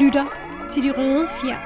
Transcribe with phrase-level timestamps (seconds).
[0.00, 0.24] lytter
[0.70, 1.56] til De Røde Fjer.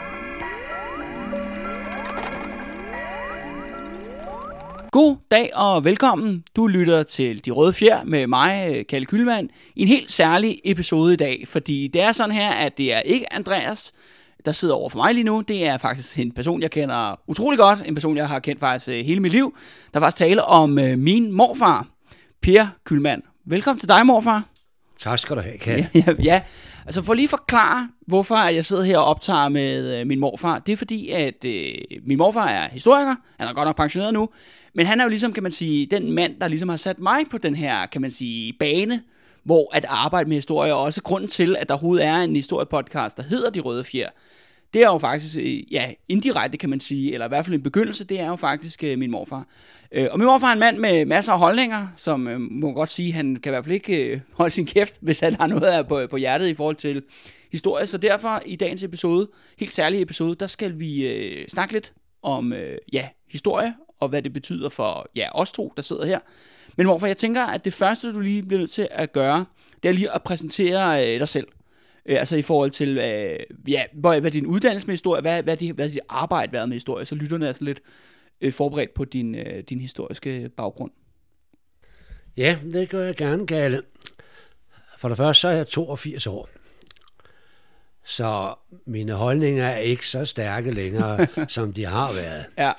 [4.91, 6.44] God dag og velkommen.
[6.57, 11.12] Du lytter til De Røde Fjer med mig, Kalle Kylmand, i en helt særlig episode
[11.12, 13.93] i dag, fordi det er sådan her, at det er ikke Andreas,
[14.45, 15.41] der sidder over for mig lige nu.
[15.41, 18.89] Det er faktisk en person, jeg kender utrolig godt, en person, jeg har kendt faktisk
[18.89, 19.55] øh, hele mit liv.
[19.95, 21.87] Der var faktisk tale om øh, min morfar,
[22.43, 23.23] Per Kylmand.
[23.45, 24.52] Velkommen til dig, morfar.
[25.03, 25.91] Tak skal du have, Kalle.
[25.95, 26.41] Ja, ja, ja.
[26.87, 30.59] Altså for lige forklare, hvorfor jeg sidder her og optager med øh, min morfar.
[30.59, 31.75] Det er fordi, at øh,
[32.06, 33.15] min morfar er historiker.
[33.38, 34.28] Han er godt nok pensioneret nu.
[34.75, 37.20] Men han er jo ligesom, kan man sige, den mand, der ligesom har sat mig
[37.30, 39.02] på den her, kan man sige, bane,
[39.45, 43.16] hvor at arbejde med historie, og også grunden til, at der overhovedet er en historiepodcast,
[43.16, 44.09] der hedder De Røde Fjer,
[44.75, 47.62] det er jo faktisk, øh, ja, indirekte kan man sige, eller i hvert fald en
[47.62, 49.47] begyndelse, det er jo faktisk øh, min morfar.
[49.95, 52.88] Øh, og min morfar er en mand med masser af holdninger, som øh, må godt
[52.88, 55.62] sige, han kan i hvert fald ikke øh, holde sin kæft, hvis han har noget
[55.62, 57.02] af på, på hjertet i forhold til
[57.53, 57.86] historie.
[57.86, 62.52] Så derfor i dagens episode, helt særlig episode, der skal vi øh, snakke lidt om
[62.52, 66.19] øh, ja, historie, og hvad det betyder for ja, os to, der sidder her.
[66.77, 69.45] Men hvorfor jeg tænker, at det første, du lige bliver nødt til at gøre,
[69.83, 71.47] det er lige at præsentere øh, dig selv.
[72.06, 75.56] Øh, altså i forhold til, øh, ja, hvad, hvad din uddannelse med historie, hvad, hvad,
[75.56, 77.80] hvad, hvad dit arbejde været med historie, så lytterne er sådan lidt
[78.43, 80.91] øh, forberedt på din, øh, din historiske baggrund.
[82.37, 83.83] Ja, det gør jeg gerne, Kalle.
[84.98, 86.48] For det første så er jeg 82 år.
[88.05, 88.55] Så
[88.87, 92.47] mine holdninger er ikke så stærke længere, som de har været.
[92.59, 92.73] Ja.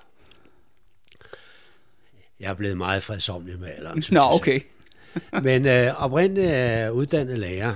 [2.39, 4.03] Jeg er blevet meget fredsomlig med alderen.
[4.11, 4.61] Nå, okay.
[5.43, 7.75] Men øh, oprindeligt er jeg uddannet lærer,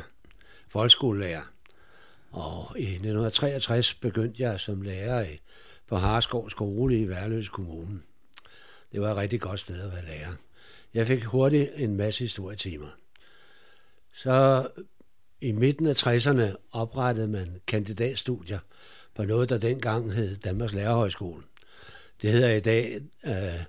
[0.70, 1.52] folkeskolelærer.
[2.32, 5.40] Og i 1963 begyndte jeg som lærer i,
[5.88, 8.00] på Harskov skole i Værløs Kommune.
[8.92, 10.34] Det var et rigtig godt sted at være lærer.
[10.94, 12.88] Jeg fik hurtigt en masse historietimer.
[14.16, 14.68] Så
[15.42, 18.60] i midten af 60'erne oprettede man kandidatstudier
[19.16, 21.44] på noget, der dengang hed Danmarks Lærerhøjskole.
[22.22, 23.64] Det hedder i dag øh,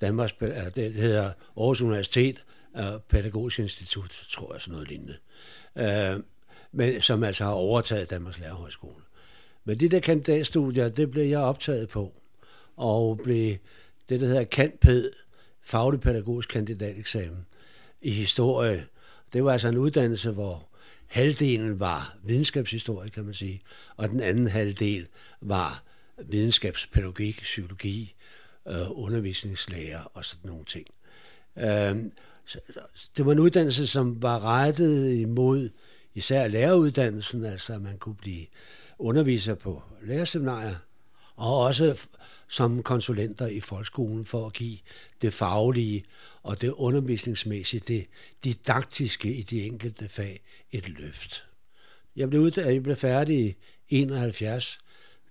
[0.00, 5.16] Danmarks, eller det hedder Aarhus Universitet og Pædagogisk Institut, tror jeg, sådan noget lignende.
[5.76, 6.20] Øh,
[6.72, 9.03] men, som altså har overtaget Danmarks Lærerhøjskole.
[9.64, 12.12] Men de der kandidatstudier, det blev jeg optaget på,
[12.76, 13.56] og blev
[14.08, 15.10] det, der hedder KANPED,
[15.62, 17.46] faglig pædagogisk kandidateksamen
[18.02, 18.86] i historie.
[19.32, 20.68] Det var altså en uddannelse, hvor
[21.06, 23.62] halvdelen var videnskabshistorie, kan man sige,
[23.96, 25.06] og den anden halvdel
[25.40, 25.82] var
[26.18, 28.14] videnskabspædagogik, psykologi,
[28.68, 30.86] øh, undervisningslærer og sådan nogle ting.
[31.56, 31.96] Øh,
[33.16, 35.70] det var en uddannelse, som var rettet imod
[36.14, 38.46] især læreruddannelsen, altså at man kunne blive
[38.98, 40.76] underviser på lærerseminarier,
[41.36, 42.06] og også
[42.48, 44.78] som konsulenter i folkeskolen for at give
[45.22, 46.04] det faglige
[46.42, 48.06] og det undervisningsmæssige, det
[48.44, 51.44] didaktiske i de enkelte fag et løft.
[52.16, 53.56] Jeg blev, uddannet, jeg blev færdig
[53.88, 54.78] i 71.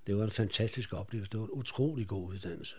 [0.07, 1.31] Det var en fantastisk oplevelse.
[1.31, 2.75] Det var en utrolig god uddannelse.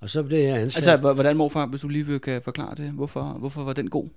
[0.00, 0.88] Og så blev jeg ansat...
[0.88, 4.08] Altså, hvordan morfar, hvis du lige kan forklare det, hvorfor, hvorfor var den god?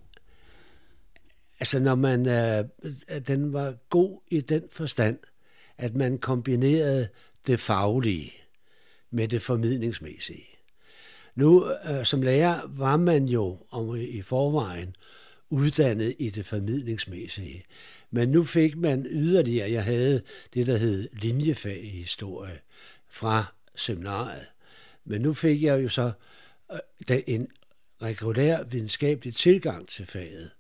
[1.60, 2.66] Altså, når man, øh,
[3.28, 5.18] den var god i den forstand,
[5.78, 7.08] at man kombinerede
[7.48, 8.34] det faglige
[9.12, 10.48] med det formidlingsmæssige.
[11.36, 14.96] Nu, øh, som lærer, var man jo om, i forvejen
[15.50, 17.64] uddannet i det formidlingsmæssige.
[18.12, 20.22] Men nu fik man yderligere, jeg havde
[20.54, 22.60] det, der hed linjefag i historie
[23.10, 24.48] fra seminariet.
[25.06, 26.12] Men nu fik jeg jo så
[27.12, 27.48] øh, en
[28.02, 30.52] regulær videnskabelig tilgang til faget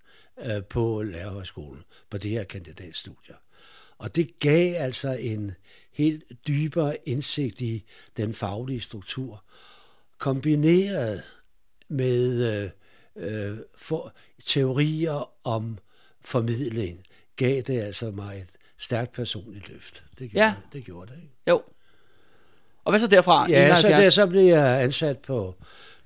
[0.46, 3.36] øh, på lærerhøjskolen, på det her kandidatstudier.
[3.98, 5.52] Og det gav altså en
[5.92, 7.86] helt dybere indsigt i
[8.18, 9.44] den faglige struktur,
[10.18, 11.24] kombineret
[11.88, 12.70] med øh,
[13.16, 14.14] øh, for,
[14.46, 15.78] teorier om
[16.22, 17.06] formidling,
[17.36, 20.04] gav det altså mig et stærkt personligt løft.
[20.20, 20.54] Det gjorde, ja.
[20.66, 21.34] det, det gjorde det, ikke?
[21.48, 21.62] Jo.
[22.84, 23.50] Og hvad så derfra?
[23.50, 25.56] Ja, så, der, så blev jeg ansat på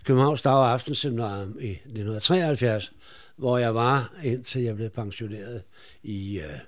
[0.03, 2.91] Københavns Dag- og Aftenseminarium i 1973,
[3.35, 5.63] hvor jeg var, indtil jeg blev pensioneret
[6.03, 6.59] i øh,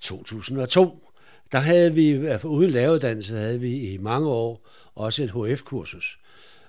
[0.00, 1.08] 2002.
[1.52, 6.18] Der havde vi, uden læreruddannelse, havde vi i mange år også et HF-kursus,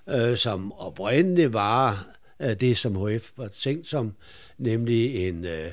[0.08, 2.08] øh, som oprindeligt var
[2.40, 4.14] øh, det, som HF var tænkt som,
[4.58, 5.72] nemlig en øh,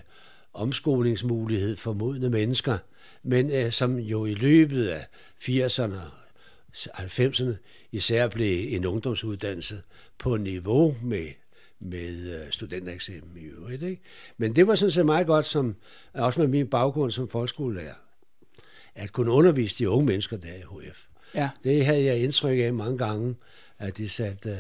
[0.54, 2.78] omskolingsmulighed for modne mennesker,
[3.22, 5.06] men øh, som jo i løbet af
[5.42, 7.52] 80'erne og 90'erne
[7.92, 9.82] især blev en ungdomsuddannelse
[10.18, 11.26] på niveau med
[11.81, 13.82] med øh, studentereksamen i øvrigt.
[13.82, 14.02] Ikke?
[14.37, 15.76] Men det var sådan set meget godt, som,
[16.12, 17.94] også med min baggrund som folkeskolelærer,
[18.94, 21.05] at kunne undervise de unge mennesker der i HF.
[21.34, 21.50] Ja.
[21.64, 23.37] Det havde jeg indtryk af mange gange,
[23.78, 24.58] at de satte uh,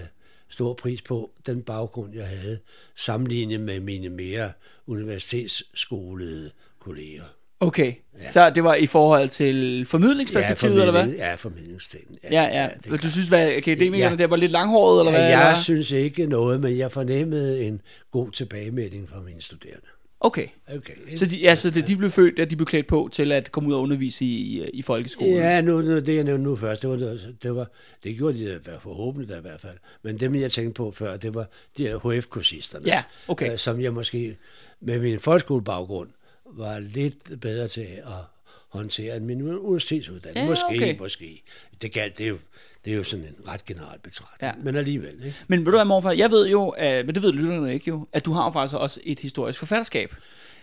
[0.48, 2.58] stor pris på den baggrund, jeg havde,
[2.96, 4.52] sammenlignet med mine mere
[4.86, 7.35] universitetsskolede kolleger.
[7.60, 8.30] Okay, ja.
[8.30, 11.08] så det var i forhold til formidlingsperspektivet, ja, eller hvad?
[11.08, 12.18] Ja, formidlingsdelen.
[12.22, 12.62] Ja, ja.
[12.62, 14.16] ja det du synes, at akademikerne ja.
[14.16, 15.28] der var lidt langhåret, eller ja, hvad?
[15.28, 15.62] Jeg eller?
[15.62, 17.80] synes ikke noget, men jeg fornemmede en
[18.10, 19.86] god tilbagemelding fra mine studerende.
[20.20, 20.46] Okay.
[20.76, 21.16] okay.
[21.16, 23.68] Så de, altså, det, de blev født, at de blev klædt på til at komme
[23.68, 25.34] ud og undervise i, i, folkeskolen?
[25.34, 27.66] Ja, nu, nu, det jeg nævnte nu først, det var, det var,
[28.04, 29.76] det gjorde de da forhåbentlig i hvert fald.
[30.02, 32.86] Men dem, jeg tænkte på før, det var de her HF-kursisterne.
[32.86, 33.52] Ja, okay.
[33.52, 34.36] Øh, som jeg måske
[34.80, 36.08] med min folkeskolebaggrund
[36.52, 38.24] var lidt bedre til at
[38.68, 40.40] håndtere end min universitetsuddannelse.
[40.40, 40.98] Ja, måske, okay.
[40.98, 41.42] måske.
[41.82, 42.38] Det galt, det er jo,
[42.84, 44.52] det er jo sådan en ret generelt betragtning.
[44.56, 44.62] Ja.
[44.62, 45.24] Men alligevel.
[45.24, 45.36] Ikke?
[45.48, 48.06] Men ved du hvad, morfar, jeg ved jo, at, men det ved lytterne ikke jo,
[48.12, 50.14] at du har jo faktisk også et historisk forfatterskab.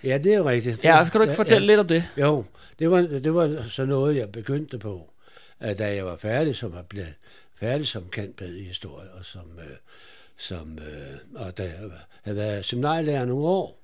[0.04, 0.76] Ja, det er jo rigtigt.
[0.76, 2.04] Det, ja, skal du ikke fortælle ja, lidt om det?
[2.18, 2.46] Jo,
[2.80, 5.10] det var, det var så noget, jeg begyndte på,
[5.62, 7.06] da jeg var færdig, som jeg blev
[7.56, 9.76] færdig som kendt i historie, og som, øh,
[10.38, 11.92] som øh, og da jeg
[12.24, 13.83] havde været seminarlærer nogle år.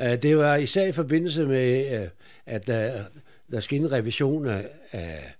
[0.00, 2.08] Øh, det var især i forbindelse med, øh,
[2.46, 3.04] at der,
[3.52, 5.34] der skete en revision af, af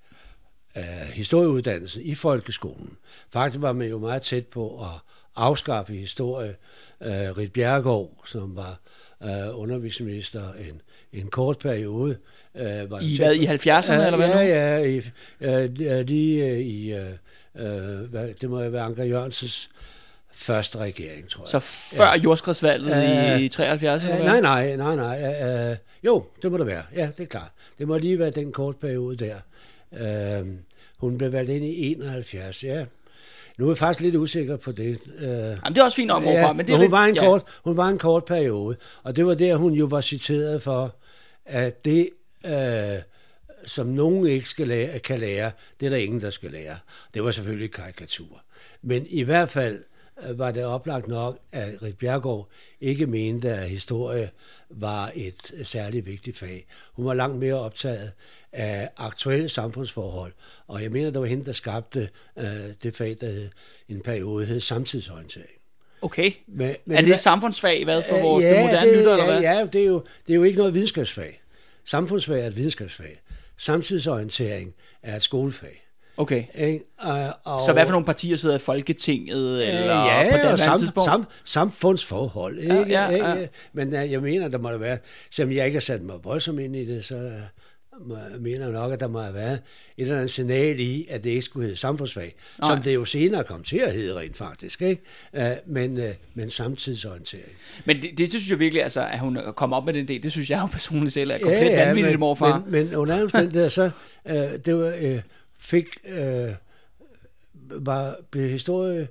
[0.79, 2.97] af historieuddannelsen i folkeskolen.
[3.33, 5.01] Faktisk var man jo meget tæt på at
[5.37, 6.55] afskaffe historie.
[7.01, 8.81] Uh, Rit Bjerregaard, som var
[9.21, 10.81] uh, undervisningsminister en,
[11.13, 12.17] en kort periode.
[12.55, 14.99] Uh, var I hvad, i 70'erne, uh, eller hvad Ja, ja, i,
[15.41, 17.61] uh, lige uh, i, uh,
[18.11, 19.71] hvad, det må være Anker Jørgensens
[20.39, 21.49] første regering, tror jeg.
[21.49, 21.61] Så
[21.97, 22.19] før ja.
[22.19, 24.05] jordskredsvalget uh, i 73?
[24.05, 25.71] Uh, nej, nej, nej, nej.
[25.71, 26.83] Uh, jo, det må det være.
[26.95, 27.51] Ja, det er klart.
[27.79, 29.37] Det må lige være den kort periode der.
[30.41, 30.49] Uh,
[30.99, 32.85] hun blev valgt ind i 71, ja.
[33.59, 34.99] Nu er jeg faktisk lidt usikker på det.
[35.07, 36.25] Uh, Jamen, det er også fint om.
[36.25, 37.25] Ja, men, det men hun, lidt, var en ja.
[37.25, 40.97] kort, hun var en kort periode, og det var der, hun jo var citeret for,
[41.47, 42.09] at det,
[42.45, 43.03] uh,
[43.67, 45.51] som nogen ikke skal lære, kan lære,
[45.81, 46.77] det er der ingen, der skal lære.
[47.15, 48.43] Det var selvfølgelig karikatur.
[48.83, 49.85] Men i hvert fald
[50.23, 52.49] var det oplagt nok, at Rit Bjergård
[52.81, 54.31] ikke mente, at historie
[54.71, 56.67] var et særligt vigtigt fag.
[56.93, 58.13] Hun var langt mere optaget
[58.53, 60.33] af aktuelle samfundsforhold,
[60.67, 62.45] og jeg mener, det var hende, der skabte uh,
[62.83, 63.49] det fag, der hed,
[63.89, 65.51] en periode hed samtidsorientering.
[66.03, 66.33] Okay.
[66.47, 69.41] Men, men er det et samfundsfag, hvad, for vores ja, moderne det, lytter, eller hvad?
[69.41, 71.41] Ja, det er, jo, det er jo ikke noget videnskabsfag.
[71.85, 73.21] Samfundsfag er et videnskabsfag.
[73.59, 75.88] Samtidsorientering er et skolefag.
[76.19, 76.45] Okay.
[76.55, 76.85] Ikke?
[76.99, 79.69] Og, og, så hvad for nogle partier sidder i Folketinget?
[79.69, 81.11] Eller ja, på det og sam, tidspunkt?
[81.11, 82.59] sam, samfundsforhold.
[82.59, 82.75] Ikke?
[82.75, 83.47] Ja, ja, ja.
[83.73, 84.99] Men uh, jeg mener, der må det være,
[85.31, 87.33] selvom jeg ikke har sat mig voldsomt ind i det, så
[88.01, 89.63] uh, mener jeg nok, at der må have været et
[90.03, 92.71] eller andet signal i, at det ikke skulle hedde samfundsfag, Nej.
[92.71, 94.83] som det jo senere kom til at hedde rent faktisk.
[94.83, 95.03] Ikke?
[95.67, 96.01] Men,
[96.35, 97.53] men samtidsorientering.
[97.85, 100.33] Men det, det synes jeg virkelig, altså, at hun kom op med den del, det
[100.33, 102.63] synes jeg jo personligt selv er komplet ja, ja, vanvittigt, men, morfar.
[102.67, 103.91] Men, men under omstændigheder, så
[104.25, 104.33] uh,
[104.65, 104.95] det var...
[105.03, 105.21] Uh,
[105.59, 106.55] fik, øh,
[107.71, 109.09] var, blev historie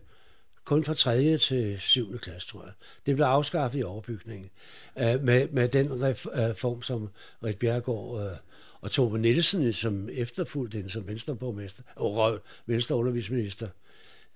[0.63, 1.37] kun fra 3.
[1.37, 2.17] til 7.
[2.17, 2.73] klasse, tror jeg.
[3.05, 4.49] Det blev afskaffet i overbygningen
[4.97, 7.09] øh, med, med den reform, som
[7.43, 8.37] Rit Bjergård øh,
[8.81, 13.67] og Tove Nielsen, som efterfulgte den som venstreborgmester og venstreundervisningsminister,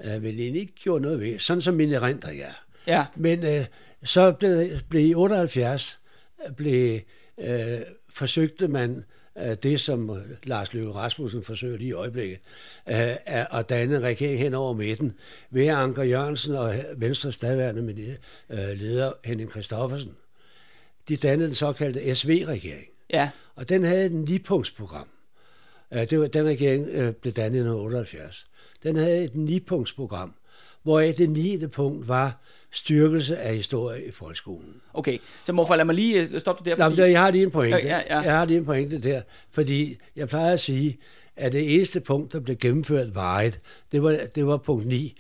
[0.04, 1.40] øh, vel egentlig ikke gjorde noget ved.
[1.40, 2.64] Sådan som min erindring er.
[2.88, 3.06] Ja.
[3.16, 3.66] Men øh,
[4.04, 6.00] så blev, blev i 78
[6.58, 7.00] blev,
[7.38, 7.80] øh,
[8.10, 9.04] forsøgte man
[9.64, 12.40] det, som Lars Løkke Rasmussen forsøger lige i øjeblikket,
[12.86, 15.14] at danne en regering hen over midten,
[15.50, 18.18] ved Anker Jørgensen og Venstres daværende
[18.50, 20.12] leder Henning Christoffersen.
[21.08, 22.88] De dannede den såkaldte SV-regering.
[23.10, 23.30] Ja.
[23.56, 25.08] Og den havde et nipunktsprogram.
[25.92, 26.86] Det var, den regering
[27.16, 28.48] blev dannet i 1978.
[28.84, 30.34] Den havde et nipunktsprogram,
[30.84, 31.68] hvor det 9.
[31.68, 34.82] punkt var styrkelse af historie i folkeskolen.
[34.94, 36.86] Okay, så morfar, lad mig lige stoppe det der.
[36.86, 37.02] Fordi...
[37.02, 37.78] Jamen, jeg har lige en pointe.
[37.78, 38.20] Ja, ja.
[38.20, 40.98] Jeg har lige en pointe der, fordi jeg plejer at sige,
[41.36, 43.60] at det eneste punkt, der blev gennemført varigt,
[43.92, 45.18] det var, det var punkt 9,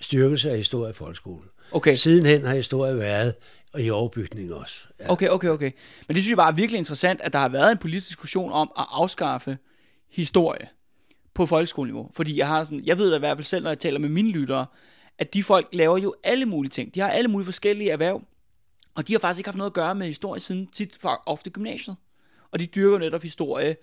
[0.00, 1.48] styrkelse af historie i folkeskolen.
[1.72, 1.94] Okay.
[1.94, 3.34] Sidenhen har historie været
[3.72, 4.80] og i overbygning også.
[5.00, 5.12] Ja.
[5.12, 5.70] Okay, okay, okay.
[6.08, 8.52] Men det synes jeg bare er virkelig interessant, at der har været en politisk diskussion
[8.52, 9.58] om at afskaffe
[10.10, 10.68] historie
[11.34, 12.10] på folkeskoleniveau.
[12.14, 14.08] Fordi jeg har sådan, jeg ved da i hvert fald selv, når jeg taler med
[14.08, 14.66] mine lyttere,
[15.18, 16.94] at de folk laver jo alle mulige ting.
[16.94, 18.22] De har alle mulige forskellige erhverv,
[18.94, 21.50] og de har faktisk ikke haft noget at gøre med historie siden tit for ofte
[21.50, 21.96] gymnasiet.
[22.50, 23.76] Og de dyrker netop historie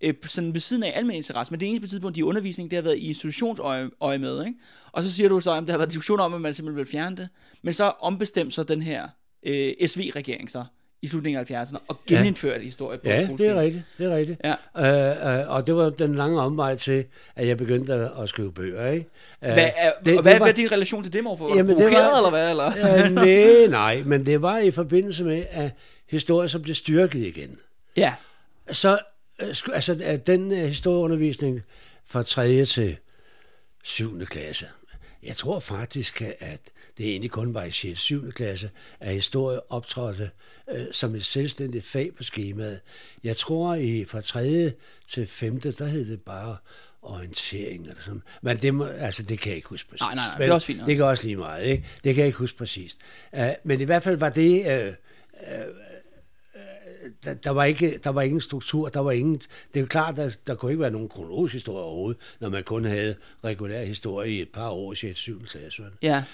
[0.00, 1.52] øh, sådan ved siden af almindelig interesse.
[1.52, 4.46] Men det eneste tidspunkt, de i undervisning, det har været i institutionsøje med.
[4.46, 4.58] Ikke?
[4.92, 6.86] Og så siger du så, at der har været diskussion om, at man simpelthen vil
[6.86, 7.28] fjerne det.
[7.62, 9.08] Men så ombestemte sig den her
[9.42, 10.64] øh, SV-regering så
[11.02, 12.64] i slutningen af 70'erne og genindførte ja.
[12.64, 13.84] historie på Ja, det er rigtigt.
[13.98, 14.40] Det er rigtigt.
[14.44, 15.34] Ja.
[15.36, 17.04] Øh, øh, og det var den lange omvej til,
[17.36, 18.90] at jeg begyndte at, at skrive bøger.
[18.90, 19.06] Ikke?
[19.42, 21.44] Øh, hvad, er, det, hvad, det var, hvad er din relation til det, Morfar?
[21.44, 22.50] Var jamen, du provokeret, var, eller hvad?
[22.50, 23.06] Eller?
[23.06, 25.70] øh, nej, nej, men det var i forbindelse med, at
[26.10, 27.58] historie så blev styrket igen.
[27.96, 28.14] Ja.
[28.72, 28.98] Så
[29.72, 31.62] altså, at den uh, historieundervisning
[32.06, 32.64] fra 3.
[32.64, 32.96] til
[33.84, 34.26] 7.
[34.26, 34.66] klasse,
[35.22, 36.60] jeg tror faktisk, at
[36.98, 38.00] det egentlig kun var i 6.
[38.00, 38.32] 7.
[38.32, 38.70] klasse,
[39.00, 40.30] at historie optrådte
[40.70, 42.80] øh, som et selvstændigt fag på skemaet.
[43.24, 44.72] Jeg tror, i fra 3.
[45.08, 45.60] til 5.
[45.60, 46.56] der hed det bare
[47.02, 48.22] orientering eller sådan.
[48.42, 50.00] Men det, må, altså, det kan jeg ikke huske præcis.
[50.00, 50.88] Nej, nej, nej, det er også fint nok.
[50.88, 51.86] Det kan også lige meget, ikke?
[52.04, 52.98] Det kan jeg ikke huske præcis.
[53.32, 54.66] Uh, men i hvert fald var det...
[54.66, 55.74] Uh, uh,
[57.24, 60.16] der, der, var ikke, der var ingen struktur, der var ingen, det er jo klart,
[60.16, 64.30] der, der kunne ikke være nogen kronologisk historie overhovedet, når man kun havde regulær historie
[64.32, 65.18] i et par år i 6.
[65.18, 65.44] 7.
[65.46, 65.82] klasse.
[66.02, 66.24] Ja.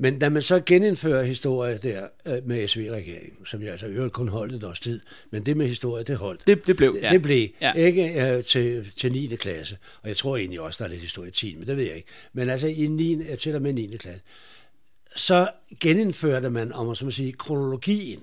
[0.00, 4.28] Men da man så genindfører historie der øh, med SV-regeringen, som jeg altså øvrigt kun
[4.28, 5.00] holdt et års tid,
[5.30, 6.46] men det med historie, det holdt.
[6.46, 7.08] Det, det blev, ja.
[7.08, 7.72] Det blev, Ja.
[7.76, 7.86] ja.
[7.86, 9.36] ikke øh, til, til 9.
[9.36, 9.78] klasse.
[10.02, 11.54] Og jeg tror egentlig også, der er lidt historie i 10.
[11.56, 12.08] Men det ved jeg ikke.
[12.32, 13.96] Men altså i 9, til og med 9.
[13.96, 14.20] klasse.
[15.16, 15.48] Så
[15.80, 18.20] genindførte man, om man så må sige, kronologien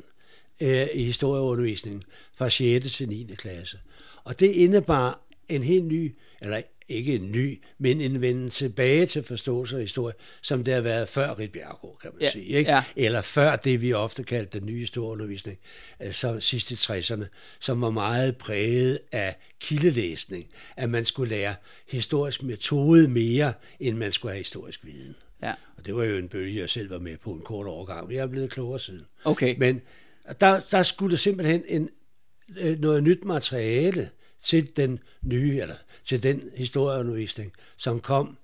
[0.62, 2.03] øh, i historieundervisningen
[2.36, 2.94] fra 6.
[2.94, 3.29] til 9.
[3.38, 3.77] klasse.
[4.24, 9.24] Og det indebar en helt ny, eller ikke en ny, men en venden tilbage til
[9.24, 12.46] forståelse af historie, som det har været før Rit Bjergård, kan man Ja, sige.
[12.46, 12.72] Ikke?
[12.72, 12.84] ja.
[12.96, 15.58] Eller før det, vi ofte kaldte den nye historieundervisning,
[16.00, 17.25] altså sidst i 60'erne,
[17.60, 20.46] som var meget præget af kildelæsning,
[20.77, 21.56] at man skulle lære
[21.88, 25.15] historisk metode mere, end man skulle have historisk viden.
[25.44, 25.54] Ja.
[25.77, 28.12] Og det var jo en bølge, jeg selv var med på en kort overgang.
[28.13, 29.06] Jeg er blevet klogere siden.
[29.24, 29.56] Okay.
[29.58, 29.82] Men
[30.42, 31.89] der, der skulle simpelthen en,
[32.58, 34.10] øh, noget nyt materiale
[34.46, 35.75] til den nye, eller
[36.06, 38.38] til den historieundervisning, som kom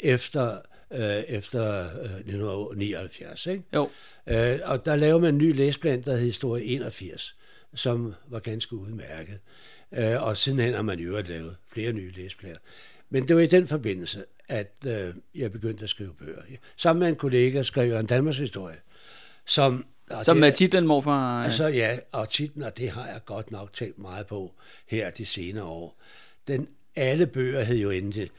[0.00, 0.58] efter,
[0.90, 3.46] øh, efter øh, 1979.
[3.46, 3.62] Ikke?
[3.74, 3.90] Jo.
[4.26, 7.36] Øh, og der lavede man en ny læseplan, der hed Historie 81,
[7.74, 9.38] som var ganske udmærket.
[9.92, 12.58] Øh, og sidenhen har man i øvrigt lavet flere nye læseplaner.
[13.10, 16.42] Men det var i den forbindelse, at øh, jeg begyndte at skrive bøger.
[16.76, 18.76] Sammen med en kollega skrev jeg en Danmarks historie,
[19.46, 19.84] som...
[20.12, 21.44] og Som det- med titlen, morfar...
[21.44, 24.52] Altså ja, og titlen, og det har jeg godt nok tænkt meget på
[24.86, 25.98] her de senere år.
[26.46, 28.30] Den, alle bøger hed jo endelig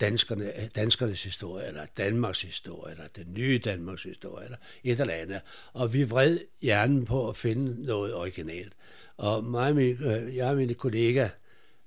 [0.00, 5.40] danskerne, danskernes historie, eller Danmarks historie, eller den nye Danmarks historie, eller et eller andet.
[5.72, 8.72] Og vi vred hjernen på at finde noget originalt.
[9.16, 11.28] Og mig og min, øh, jeg og mine kollegaer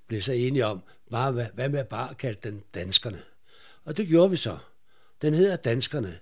[0.06, 3.22] blev så enige om, bare, hvad, hvad med bare at kalde den danskerne?
[3.84, 4.58] Og det gjorde vi så.
[5.22, 6.18] Den hedder danskerne.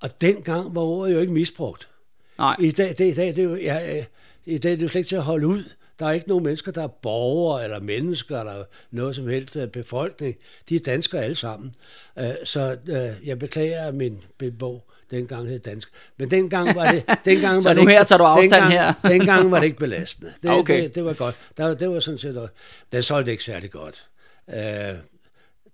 [0.00, 1.88] Og dengang var ordet jo ikke misbrugt.
[2.38, 2.56] Nej.
[2.60, 4.04] I dag, det, i dag, det er jo, ja, øh,
[4.46, 5.64] i dag det er jo slet ikke til at holde ud.
[5.98, 9.68] Der er ikke nogen mennesker, der er borgere eller mennesker eller noget som helst øh,
[9.68, 10.36] befolkning.
[10.68, 11.74] De er danskere alle sammen.
[12.18, 12.76] Øh, Så
[13.24, 14.18] jeg beklager, min
[14.58, 15.88] bog dengang hed dansk.
[16.18, 17.04] Men dengang var det...
[17.24, 18.92] Dengang Så var nu det ikke, her tager du afstand dengang, her.
[19.12, 20.32] dengang var det ikke belastende.
[20.42, 20.82] Det, Ah, okay.
[20.82, 21.36] det, det var godt.
[21.56, 22.36] Der, det var sådan set...
[22.36, 22.54] også-
[22.92, 24.06] Den solgte ikke særlig godt.
[24.50, 24.56] Øh,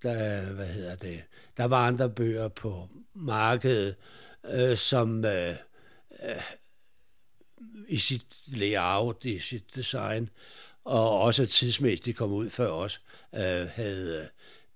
[0.03, 1.21] der, hvad hedder det?
[1.57, 3.95] Der var andre bøger på markedet,
[4.53, 5.25] øh, som...
[5.25, 5.55] Øh,
[7.89, 10.29] i sit layout, i sit design,
[10.85, 13.01] og også tidsmæssigt kom ud før os,
[13.35, 14.27] øh, havde øh,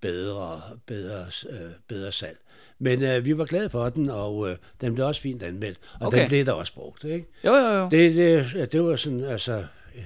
[0.01, 2.39] bedre, bedre, øh, bedre salg.
[2.79, 6.07] Men øh, vi var glade for den, og øh, den blev også fint anmeldt, og
[6.07, 6.21] Okay.
[6.21, 7.05] den blev der også brugt.
[7.05, 7.27] Ikke?
[7.45, 7.89] Jo, jo, jo.
[7.91, 10.05] Det, det, det var sådan, altså, øh,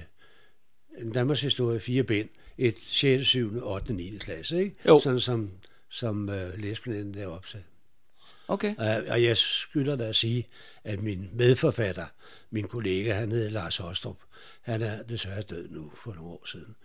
[0.97, 4.17] en Danmarks historie, fire bind, et 6., 7., 8., 9.
[4.17, 4.75] klasse, ikke?
[4.87, 4.99] Jo.
[4.99, 5.51] Sådan som,
[5.89, 7.61] som øh, læsplanen der opsat.
[8.49, 8.75] Okay.
[8.75, 10.47] Og, og jeg skylder da at sige,
[10.83, 12.05] at min medforfatter,
[12.51, 14.17] min kollega, han hed Lars Hostrup,
[14.61, 16.75] han er desværre død nu for nogle år siden.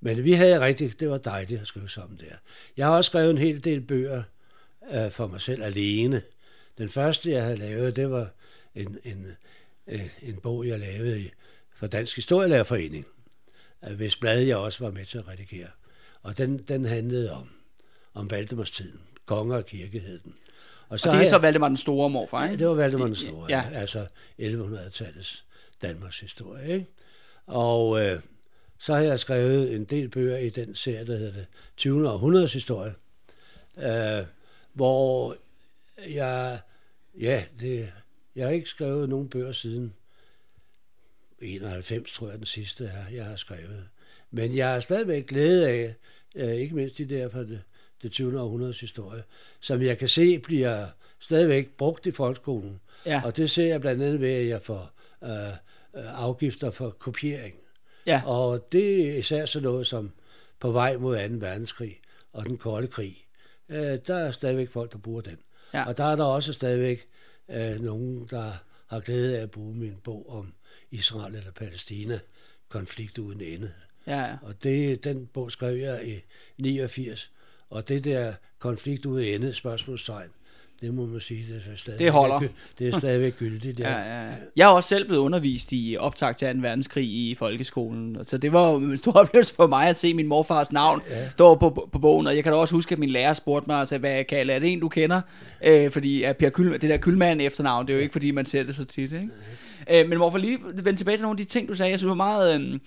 [0.00, 2.36] Men vi havde rigtig, det var dejligt at skrive sammen der.
[2.76, 4.22] Jeg har også skrevet en hel del bøger
[4.92, 6.22] øh, for mig selv alene.
[6.78, 8.30] Den første, jeg havde lavet, det var
[8.74, 9.26] en, en,
[9.86, 11.30] en, en bog, jeg lavede i,
[11.74, 13.06] for Dansk Historielærerforening,
[13.88, 15.68] øh, hvis blad jeg også var med til at redigere.
[16.22, 17.50] Og den, den handlede om,
[18.14, 20.34] om Valdemars tiden, konger og kirke hed den.
[20.90, 22.52] Og så det har er så Valdemar den Store, morfar, ikke?
[22.52, 23.64] Ja, det var Valdemar den Store, Ja.
[23.74, 24.06] altså
[24.38, 25.44] 1100-tallets
[25.82, 26.72] Danmarks historie.
[26.72, 26.86] Ikke?
[27.46, 28.20] Og øh,
[28.78, 32.10] så har jeg skrevet en del bøger i den serie, der hedder det 20.
[32.10, 32.94] århundredes historie,
[33.78, 34.24] øh,
[34.72, 35.36] hvor
[36.08, 36.60] jeg,
[37.20, 37.92] ja, det,
[38.36, 39.94] jeg har ikke skrevet nogen bøger siden
[41.38, 43.88] 91, tror jeg, den sidste er, jeg har skrevet.
[44.30, 45.94] Men jeg har stadigvæk glæde af,
[46.34, 47.62] øh, ikke mindst de der fra det,
[48.02, 48.40] det 20.
[48.40, 49.22] århundredes historie,
[49.60, 50.86] som jeg kan se bliver
[51.18, 52.80] stadigvæk brugt i folkeskolen.
[53.06, 53.22] Ja.
[53.24, 54.90] Og det ser jeg blandt andet ved, at jeg får
[55.24, 55.52] øh,
[55.94, 57.54] afgifter for kopiering.
[58.06, 58.22] Ja.
[58.26, 60.12] Og det er især sådan noget som
[60.60, 61.34] på vej mod 2.
[61.34, 62.00] verdenskrig
[62.32, 63.24] og den kolde krig.
[63.68, 65.38] Øh, der er stadigvæk folk, der bruger den.
[65.74, 65.86] Ja.
[65.86, 67.06] Og der er der også stadigvæk
[67.48, 68.52] øh, nogen, der
[68.86, 70.52] har glæde af at bruge min bog om
[70.90, 72.18] Israel eller Palæstina,
[72.68, 73.72] konflikt uden ende.
[74.06, 74.36] Ja, ja.
[74.42, 76.20] Og det, den bog skrev jeg i
[76.58, 77.30] 89.
[77.70, 80.28] Og det der konflikt uden ende, spørgsmålstegn,
[80.80, 82.40] Det må man sige, det er stadig, Det holder.
[82.78, 83.90] Det er stadigvæk gyldigt, ja.
[83.98, 84.32] Ja, ja, ja.
[84.56, 86.60] Jeg er også selv blevet undervist i optag til 2.
[86.60, 90.72] verdenskrig i folkeskolen, så det var en stor oplevelse for mig at se min morfars
[90.72, 91.30] navn ja.
[91.30, 93.80] stå på, på bogen, og jeg kan da også huske, at min lærer spurgte mig,
[93.80, 95.20] altså, hvad jeg kalder, er det en, du kender?
[95.64, 98.44] Øh, fordi at per Kyl, det der Kylmand efternavn, det er jo ikke, fordi man
[98.44, 99.28] ser det så tit, ikke?
[99.90, 102.08] Øh, men hvorfor lige vende tilbage til nogle af de ting, du sagde, jeg synes
[102.08, 102.60] var meget...
[102.60, 102.78] Øh,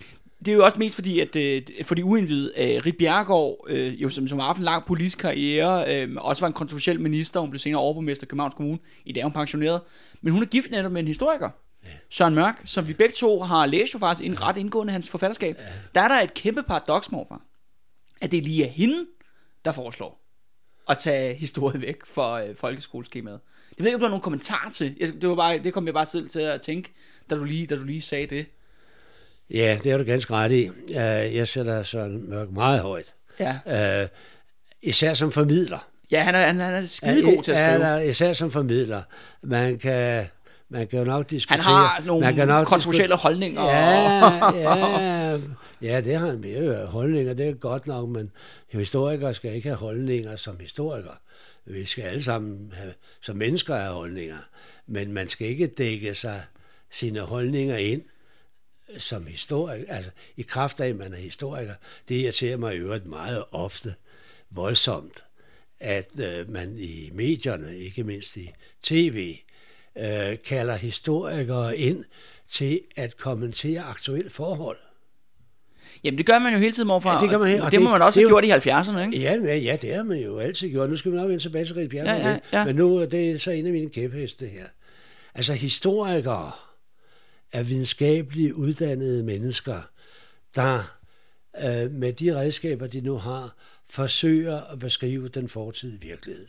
[0.46, 4.02] det er jo også mest fordi, at øh, for de uindvidede, øh, Rit Bjergård, øh,
[4.02, 7.40] jo som, som har haft en lang politisk karriere, øh, også var en kontroversiel minister,
[7.40, 9.82] hun blev senere overborgmester i Københavns Kommune, i dag er hun pensioneret,
[10.22, 11.50] men hun er gift netop med en historiker,
[11.84, 11.90] ja.
[12.10, 15.56] Søren Mørk, som vi begge to har læst jo faktisk en ret indgående hans forfatterskab.
[15.60, 15.64] Ja.
[15.96, 17.42] Der er der et kæmpe paradoks, morfar,
[18.22, 19.06] at det lige er hende,
[19.66, 20.24] der foreslår
[20.90, 23.40] at tage historie væk fra øh, folkeskoleskemaet.
[23.70, 24.96] Det ved jeg ikke, om du har nogle kommentarer til.
[25.00, 26.94] Jeg, det, var bare, det kom jeg bare selv til at tænke,
[27.30, 28.46] da du lige, da du lige sagde det.
[29.50, 30.70] Ja, det er du ganske ret i.
[31.38, 33.14] Jeg sætter Søren Mørk meget højt.
[33.40, 34.04] Ja.
[34.04, 34.10] Uh,
[34.82, 35.90] især som formidler.
[36.12, 37.88] Ja, han er, han, han er skide god til at skrive.
[37.88, 39.02] Ja, især som formidler.
[39.42, 40.26] Man kan,
[40.70, 41.62] man kan jo nok diskutere...
[41.62, 43.64] Han har nogle man kan nok kontroversielle holdninger.
[43.64, 45.40] Ja, ja,
[45.82, 48.32] ja, det har han mere holdninger, det er godt nok, men
[48.72, 51.16] historikere skal ikke have holdninger som historikere.
[51.66, 54.38] Vi skal alle sammen have, som mennesker have holdninger,
[54.88, 56.42] men man skal ikke dække sig
[56.92, 58.02] sine holdninger ind
[58.98, 61.74] som historiker, altså i kraft af, at man er historiker,
[62.10, 63.96] det irriterer mig i øvrigt meget ofte
[64.50, 65.24] voldsomt,
[65.80, 69.38] at øh, man i medierne, ikke mindst i tv,
[69.98, 72.04] øh, kalder historikere ind
[72.48, 74.78] til at kommentere aktuelle forhold.
[76.04, 77.82] Jamen det gør man jo hele tiden morfra, ja, det, gør man, og det, det
[77.82, 79.20] må man også have gjort i 70'erne, ikke?
[79.20, 80.90] Ja, ja, ja, det har man jo altid gjort.
[80.90, 82.66] Nu skal vi nok vende tilbage til Rit Bjerg, ja, ja, ja.
[82.66, 84.66] men nu det er så en af mine kæpheste her.
[85.36, 86.52] Altså historikere,
[87.53, 89.81] er videnskabeligt uddannede mennesker,
[90.55, 91.00] der
[91.63, 93.55] øh, med de redskaber, de nu har,
[93.89, 96.48] forsøger at beskrive den fortidige virkelighed.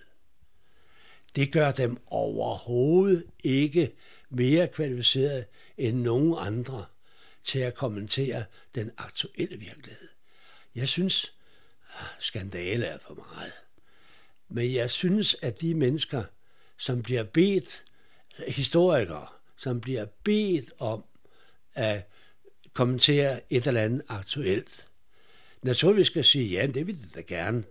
[1.37, 3.93] Det gør dem overhovedet ikke
[4.31, 5.45] mere kvalificeret
[5.79, 6.87] end nogen andre
[7.43, 8.45] til at kommentere
[8.75, 10.09] den aktuelle virkelighed.
[10.75, 11.33] Jeg synes,
[12.01, 13.53] ah, skandale er for meget.
[14.49, 16.25] Men jeg synes, at de mennesker,
[16.77, 17.85] som bliver bedt,
[18.49, 21.05] historikere, som bliver bedt om
[21.75, 22.09] at
[22.73, 24.87] kommentere et eller andet aktuelt.
[25.63, 27.65] Naturligvis skal sige, ja, det vil de da gerne.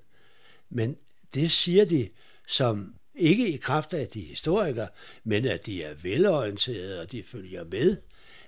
[0.69, 0.98] Men
[1.34, 2.10] det siger de
[2.48, 4.88] som ikke i kraft af, at de er historikere,
[5.24, 7.98] men at de er velorienterede, og de følger med.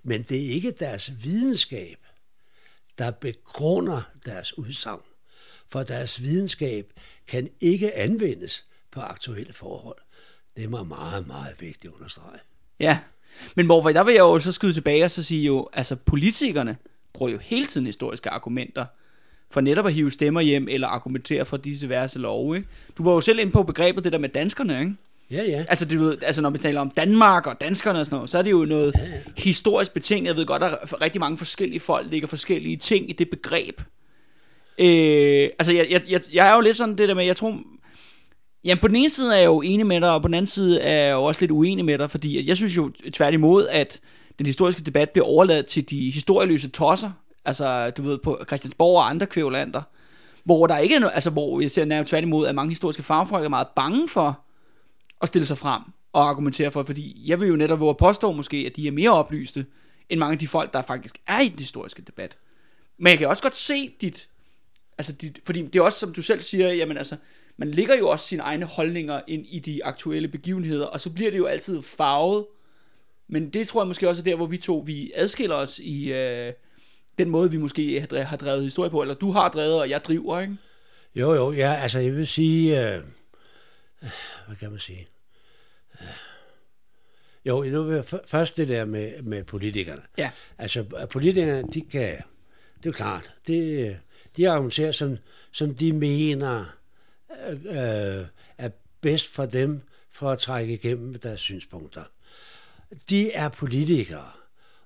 [0.04, 1.98] Men det er ikke deres videnskab,
[2.98, 5.02] der begrunder deres udsagn.
[5.70, 6.94] For deres videnskab
[7.28, 9.98] kan ikke anvendes på aktuelle forhold.
[10.56, 12.40] Det er mig meget, meget vigtigt at understrege.
[12.80, 13.00] Ja,
[13.56, 16.78] men hvorfor, der vil jeg jo så skyde tilbage og så sige jo, altså politikerne
[17.14, 18.86] bruger jo hele tiden historiske argumenter
[19.50, 22.56] for netop at hive stemmer hjem eller argumentere for disse værste love.
[22.56, 22.68] Ikke?
[22.98, 24.96] Du var jo selv ind på begrebet det der med danskerne, ikke?
[25.32, 25.66] Ja, ja.
[25.70, 28.38] Altså, du ved, altså når vi taler om Danmark og danskerne og sådan noget, så
[28.38, 29.20] er det jo noget ja, ja.
[29.38, 30.28] historisk betinget.
[30.28, 33.30] Jeg ved godt, at der er rigtig mange forskellige folk, ligger forskellige ting i det
[33.30, 33.82] begreb.
[34.78, 37.60] Øh, altså, jeg, jeg, jeg, jeg er jo lidt sådan det der med, jeg tror,
[38.66, 40.48] Jamen, på den ene side er jeg jo enig med dig, og på den anden
[40.48, 44.00] side er jeg jo også lidt uenig med dig, fordi jeg synes jo tværtimod, at
[44.40, 47.12] den historiske debat bliver overladt til de historieløse tosser,
[47.46, 49.82] altså, du ved, på Christiansborg og andre kvævlander,
[50.44, 53.46] hvor der ikke er noget, altså, hvor jeg ser nærmest tværtimod, at mange historiske fagfolk
[53.46, 54.40] er meget bange for
[55.22, 55.82] at stille sig frem
[56.14, 58.92] og argumentere for, fordi jeg vil jo netop våge at påstå måske, at de er
[58.92, 59.66] mere oplyste,
[60.10, 62.38] end mange af de folk, der faktisk er i den historiske debat.
[62.98, 64.30] Men jeg kan også godt se dit,
[64.98, 67.16] altså dit, fordi det er også, som du selv siger, jamen altså,
[67.58, 71.32] man ligger jo også sine egne holdninger ind i de aktuelle begivenheder, og så bliver
[71.32, 72.46] det jo altid farvet.
[73.28, 76.14] Men det tror jeg måske også er der, hvor vi to vi adskiller os i
[76.14, 76.54] øh,
[77.18, 79.90] den måde, vi måske har drevet, har drevet historie på, eller du har drevet, og
[79.90, 80.58] jeg driver, ikke?
[81.16, 83.02] Jo, jo, ja, altså jeg vil sige, øh,
[84.48, 85.08] hvad kan man sige?
[86.02, 86.08] Øh,
[87.46, 90.02] jo, nu vil jeg først det der med, med politikerne.
[90.18, 90.32] Ja.
[90.58, 92.02] Altså politikerne, de kan,
[92.78, 93.98] det er jo klart, det,
[94.38, 95.18] de argumenterer som,
[95.52, 96.66] som de mener,
[97.66, 98.26] øh,
[98.58, 98.70] er
[99.02, 102.04] bedst for dem for at trække igennem deres synspunkter.
[103.10, 104.32] De er politikere,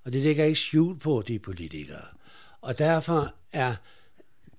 [0.04, 2.06] og det ligger ikke skjult på, de er politikere.
[2.62, 3.76] Og derfor er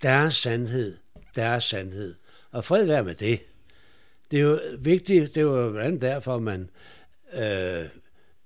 [0.03, 0.97] deres sandhed
[1.35, 2.15] deres sandhed.
[2.51, 3.41] Og fred være med det.
[4.31, 6.71] Det er jo vigtigt, det er jo blandt andet derfor, man
[7.33, 7.85] øh,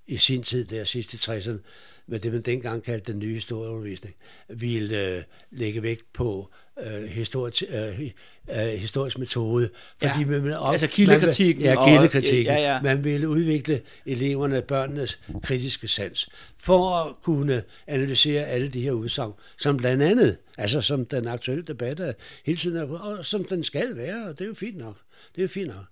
[0.06, 1.58] i sin tid, der sidst i 60'erne,
[2.06, 4.14] med det man dengang kaldte den nye historieundervisning,
[4.48, 8.10] ville øh, lægge vægt på øh, historisk, øh,
[8.50, 9.68] øh, historisk metode.
[9.98, 11.64] Fordi ja, man, op, altså kildekritikken.
[11.64, 12.54] Man, ja, kildekritikken.
[12.54, 12.82] Og, ja, ja.
[12.82, 19.32] Man ville udvikle eleverne, børnenes kritiske sans, for at kunne analysere alle de her udsagn,
[19.58, 22.12] som blandt andet, altså som den aktuelle debat er
[22.44, 24.96] hele tiden er, og som den skal være, og det er jo fint nok.
[25.34, 25.84] Det er jo fint nok.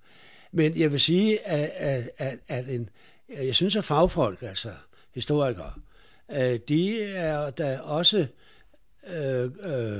[0.52, 2.88] Men jeg vil sige, at, at, at, at en,
[3.36, 4.70] jeg synes, at fagfolk, altså
[5.14, 5.72] historikere,
[6.30, 8.26] øh, de er da også,
[9.06, 9.98] øh, øh,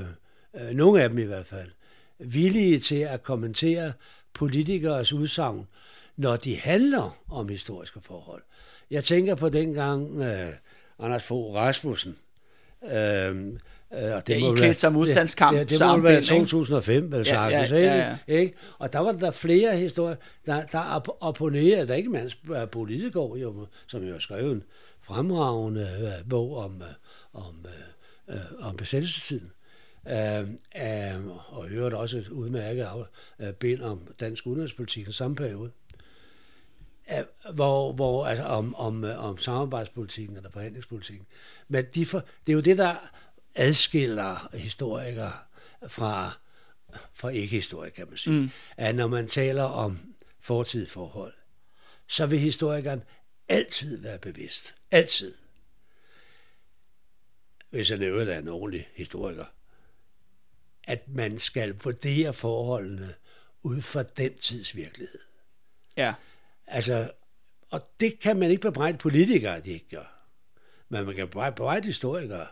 [0.55, 1.71] øh nogle af dem i hvert fald,
[2.19, 3.93] villige til at kommentere
[4.33, 5.67] politikers udsagn,
[6.17, 8.43] når de handler om historiske forhold.
[8.91, 10.53] Jeg tænker på dengang øh,
[10.99, 12.17] Anders Fogh Rasmussen,
[12.83, 13.59] øh,
[13.93, 17.51] og det ja, I klædte sig modstandskamp det, det, må være 2005, vel ja, sagt.
[17.51, 18.33] Ja, ja, ja.
[18.33, 18.53] Ikke?
[18.79, 22.37] Og der var der flere historier, der, der opponerede, der ikke mands
[22.71, 24.63] politikere, jo, som jo skrev en
[25.01, 26.81] fremragende uh, bog om,
[27.33, 27.65] uh, om,
[28.27, 29.51] uh, om besættelsestiden.
[30.05, 32.87] Uh, uh, og øvrigt også et udmærket
[33.39, 35.71] uh, bind om dansk udenrigspolitik i samme periode.
[37.53, 41.25] Hvor, hvor altså om, om, om samarbejdspolitikken eller forhandlingspolitikken.
[41.67, 42.95] Men de for, det er jo det, der
[43.55, 45.33] adskiller historikere
[45.87, 46.37] fra,
[47.13, 48.41] fra ikke-historikere, kan man sige.
[48.41, 48.49] Mm.
[48.77, 51.33] At når man taler om fortidige forhold,
[52.07, 53.03] så vil historikeren
[53.49, 54.75] altid være bevidst.
[54.91, 55.35] Altid.
[57.69, 59.45] Hvis han øvrigt er en ordentlig historiker.
[60.83, 63.13] At man skal vurdere forholdene
[63.61, 65.19] ud fra den tids virkelighed.
[65.97, 66.13] Ja.
[66.67, 67.11] Altså,
[67.69, 70.29] og det kan man ikke bebrejde politikere, at de ikke gør.
[70.89, 72.47] Men man kan bebrejde historikere,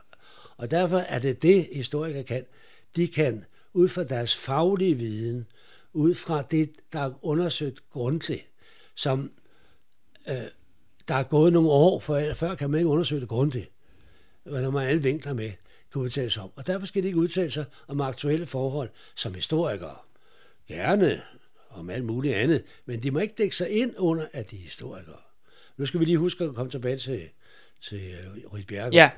[0.62, 2.46] og derfor er det det, historikere kan.
[2.96, 5.48] De kan ud fra deres faglige viden,
[5.94, 8.46] ud fra det, der er undersøgt grundigt,
[8.96, 9.32] som
[10.30, 10.36] øh,
[11.08, 13.72] der er gået nogle år, for før kan man ikke undersøge det grundigt,
[14.46, 15.52] når man alle vinkler med,
[15.92, 16.52] kan udtale sig om.
[16.56, 19.98] Og derfor skal de ikke udtale sig om aktuelle forhold som historikere.
[20.68, 21.22] Gerne
[21.70, 24.62] om alt muligt andet, men de må ikke dække sig ind under, at de er
[24.62, 25.20] historikere.
[25.78, 27.30] Nu skal vi lige huske at komme tilbage til,
[27.82, 28.94] til øh, uh, Rit Bjerg.
[28.94, 29.12] Ja,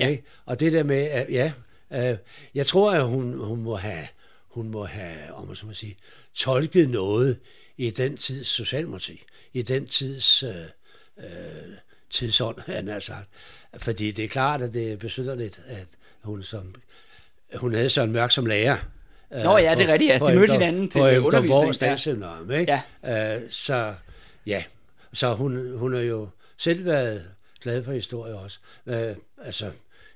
[0.00, 0.08] Ja.
[0.08, 0.22] Ikke?
[0.46, 1.52] Og det der med, at ja,
[1.92, 2.16] øh,
[2.54, 4.06] jeg tror, at hun, hun må have,
[4.48, 5.96] hun må have, om man så må sige,
[6.34, 7.38] tolket noget
[7.76, 10.54] i den tids Socialdemokrati, i den tids øh,
[11.18, 11.24] øh,
[12.10, 13.28] tidsånd, han har sagt.
[13.78, 15.88] Fordi det er klart, at det betyder lidt, at
[16.22, 16.74] hun som
[17.54, 18.76] hun havde Søren Mørk som lærer.
[19.30, 20.18] Nå ja, det er rigtigt, ja.
[20.18, 22.22] De mødte hinanden til på, undervisning.
[22.46, 22.80] På ikke?
[23.02, 23.36] Ja.
[23.36, 23.94] Øh, så
[24.46, 24.64] ja,
[25.12, 27.24] så hun, hun har jo selv været
[27.62, 28.58] glad for historie også.
[28.86, 29.70] Øh, altså,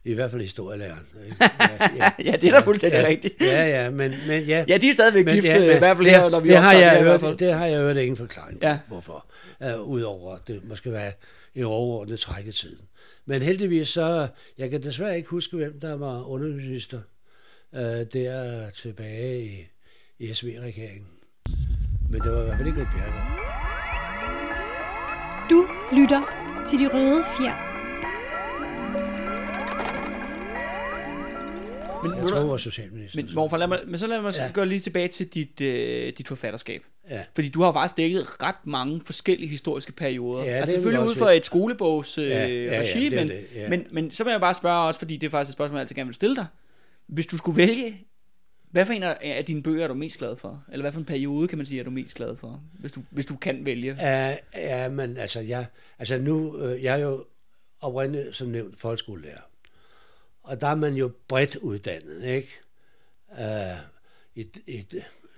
[0.05, 1.07] i hvert fald historielæreren.
[1.41, 3.35] Ja, ja, ja, det er da fuldstændig ja, rigtigt.
[3.41, 4.65] Ja, ja, men, men ja.
[4.69, 6.73] Ja, de er stadigvæk gift, ja, men, i hvert fald her, når vi det har
[6.73, 8.79] jeg det, hørt, det har jeg hørt ingen forklaring på, ja.
[8.89, 9.27] hvorfor.
[9.61, 11.13] Uh, Udover, det måske være
[11.55, 12.79] en overordnet træk i tiden.
[13.27, 16.99] Men heldigvis så, jeg kan desværre ikke huske, hvem der var underminister
[17.73, 17.81] uh,
[18.13, 19.67] der tilbage i,
[20.19, 21.07] i SV-regeringen.
[22.11, 23.55] Men det var i hvert fald ikke et Bjergård.
[25.51, 26.23] Du lytter
[26.67, 27.74] til de røde fjer.
[32.11, 33.23] Men, jeg tror, var socialminister.
[33.23, 34.51] Men, morfar, lad mig, men så lad mig ja.
[34.55, 36.83] gå lige tilbage til dit, øh, dit forfatterskab.
[37.11, 37.25] Ja.
[37.35, 40.45] Fordi du har faktisk dækket ret mange forskellige historiske perioder.
[40.45, 43.69] Ja, altså selvfølgelig ud fra et skolebogs øh, ja, ja, regi, ja, men, det, ja.
[43.69, 45.81] men, men så vil jeg bare spørge også, fordi det er faktisk et spørgsmål, jeg
[45.81, 46.47] altid gerne vil stille dig.
[47.07, 48.01] Hvis du skulle vælge,
[48.71, 50.65] hvad for en af dine bøger er du mest glad for?
[50.73, 52.63] Eller hvad for en periode, kan man sige, er du mest glad for?
[52.79, 53.97] Hvis du, hvis du kan vælge.
[54.01, 55.67] Ja, ja men altså, jeg,
[55.99, 57.25] altså nu, øh, jeg er jo
[57.81, 59.41] oprindeligt, som nævnt, folkeskolelærer.
[60.45, 62.49] Og der er man jo bredt uddannet, ikke?
[63.29, 63.79] Uh,
[64.35, 64.87] i, i,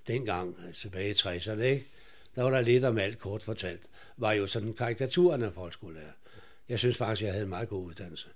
[0.06, 1.86] dengang, tilbage i 60'erne, ikke?
[2.34, 3.82] Der var der lidt om alt kort fortalt.
[4.16, 6.12] Var jo sådan karikaturen af folkeskolelærer.
[6.68, 8.28] Jeg synes faktisk, jeg havde en meget god uddannelse.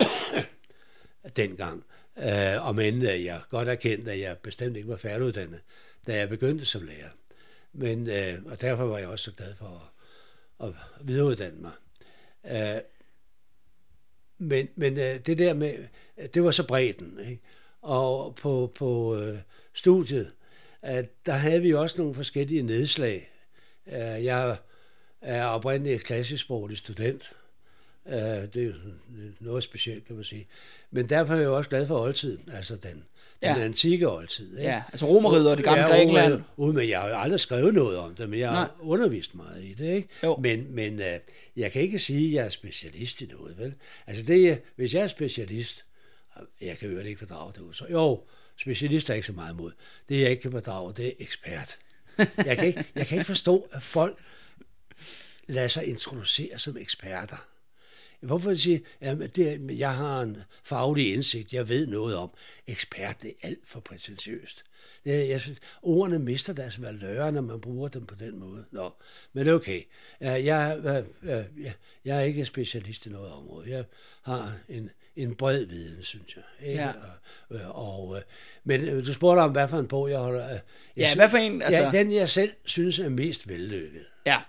[1.36, 1.84] dengang.
[2.16, 5.60] Uh, om end jeg godt erkendte, at jeg bestemt ikke var færdiguddannet,
[6.06, 7.10] da jeg begyndte som lærer.
[7.72, 9.90] Men, uh, og derfor var jeg også så glad for
[10.60, 11.72] at, at videreuddanne mig.
[12.44, 12.80] Uh,
[14.38, 15.74] men, men øh, det der med,
[16.34, 17.18] det var så bredden.
[17.20, 17.42] Ikke?
[17.82, 19.38] Og på, på øh,
[19.74, 20.32] studiet,
[20.82, 23.30] at der havde vi også nogle forskellige nedslag.
[23.86, 24.56] Øh, jeg
[25.20, 27.32] er oprindeligt klassisksproglig student.
[28.08, 28.72] Uh, det er
[29.40, 30.46] noget specielt, kan man sige.
[30.90, 33.04] Men derfor er jeg også glad for oldtiden, altså den,
[33.42, 33.54] ja.
[33.54, 34.58] den antikke oldtid.
[34.58, 34.70] Ikke?
[34.70, 36.42] Ja, altså romeriet og det gamle ja, Grækenland.
[36.56, 38.68] Uden, men jeg har jo aldrig skrevet noget om det, men jeg har Nej.
[38.80, 39.92] undervist meget i det.
[39.94, 40.08] Ikke?
[40.22, 40.36] Jo.
[40.36, 41.04] Men, men uh,
[41.56, 43.58] jeg kan ikke sige, at jeg er specialist i noget.
[43.58, 43.74] Vel?
[44.06, 45.84] Altså det, hvis jeg er specialist,
[46.60, 48.22] jeg kan jo ikke fordrage det så jo,
[48.56, 49.72] specialist er ikke så meget imod.
[50.08, 51.78] Det jeg ikke kan fordrage, det er ekspert.
[52.18, 54.18] Jeg kan ikke, jeg kan ikke forstå, at folk
[55.46, 57.46] lader sig introducere som eksperter.
[58.20, 62.30] Hvorfor sige, at det, jeg har en faglig indsigt, jeg ved noget om.
[62.66, 64.64] Ekspert, det er alt for prætentiøst.
[65.04, 68.64] Det, jeg synes, ordene mister deres valør, når man bruger dem på den måde.
[68.70, 68.90] Nå,
[69.32, 69.82] men okay.
[70.20, 70.80] Jeg, jeg,
[71.24, 71.72] jeg,
[72.04, 73.70] jeg er ikke specialist i noget område.
[73.70, 73.84] Jeg
[74.22, 76.68] har en, en bred viden, synes jeg.
[76.68, 76.82] Ikke?
[76.82, 76.92] Ja.
[77.50, 78.22] Og, og, øh,
[78.64, 80.48] men øh, du spurgte om, hvad for en bog jeg holder.
[80.48, 80.60] Jeg
[80.96, 84.04] Ja, sy- hvad for en, altså- Ja, den jeg selv synes er mest vellykket.
[84.26, 84.40] Ja.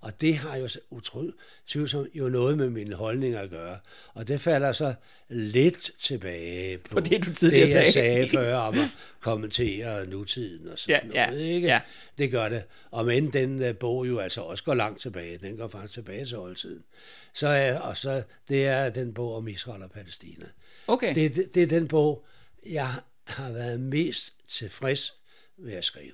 [0.00, 3.78] Og det har jo så utroligt tvivlsomt jo noget med mine holdninger at gøre.
[4.14, 4.94] Og det falder så
[5.28, 7.92] lidt tilbage på, På det, du tidligere det, jeg sagde.
[7.92, 8.88] sagde før om at
[9.20, 11.40] kommentere nutiden og sådan Ja, ja, noget.
[11.42, 11.66] Ikke?
[11.68, 11.80] ja.
[12.18, 12.62] Det gør det.
[12.90, 15.38] Og men den uh, bog jo altså også går langt tilbage.
[15.38, 16.84] Den går faktisk tilbage til oldtiden.
[17.34, 20.46] Så, uh, og så det er den bog om Israel og Palæstina.
[20.86, 21.14] Okay.
[21.14, 22.26] Det, det, det er den bog,
[22.66, 25.14] jeg har været mest tilfreds
[25.56, 26.12] ved at skrive.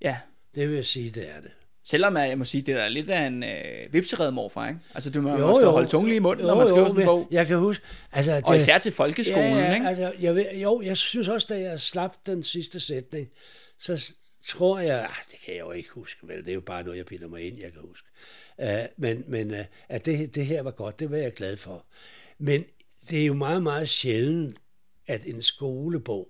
[0.00, 0.16] Ja.
[0.54, 1.50] Det vil jeg sige, det er det.
[1.90, 4.80] Selvom jeg, må sige, det er da lidt af en øh, vipsered morfar, ikke?
[4.94, 7.06] Altså, du må jo, jo, holde tungen lige i munden, når man skriver sådan en
[7.06, 7.28] bog.
[7.30, 7.84] Jeg kan huske...
[8.12, 9.88] Altså, det, Og især til folkeskolen, ja, ja, ikke?
[9.88, 13.28] Altså, jeg ved, jo, jeg synes også, da jeg slap den sidste sætning,
[13.78, 14.12] så
[14.46, 15.00] tror jeg...
[15.00, 16.38] Ah, det kan jeg jo ikke huske, vel?
[16.38, 18.08] Det er jo bare noget, jeg piller mig ind, jeg kan huske.
[18.58, 19.56] Uh, men men uh,
[19.88, 21.86] at det, det her var godt, det var jeg glad for.
[22.38, 22.64] Men
[23.10, 24.56] det er jo meget, meget sjældent,
[25.06, 26.28] at en skolebog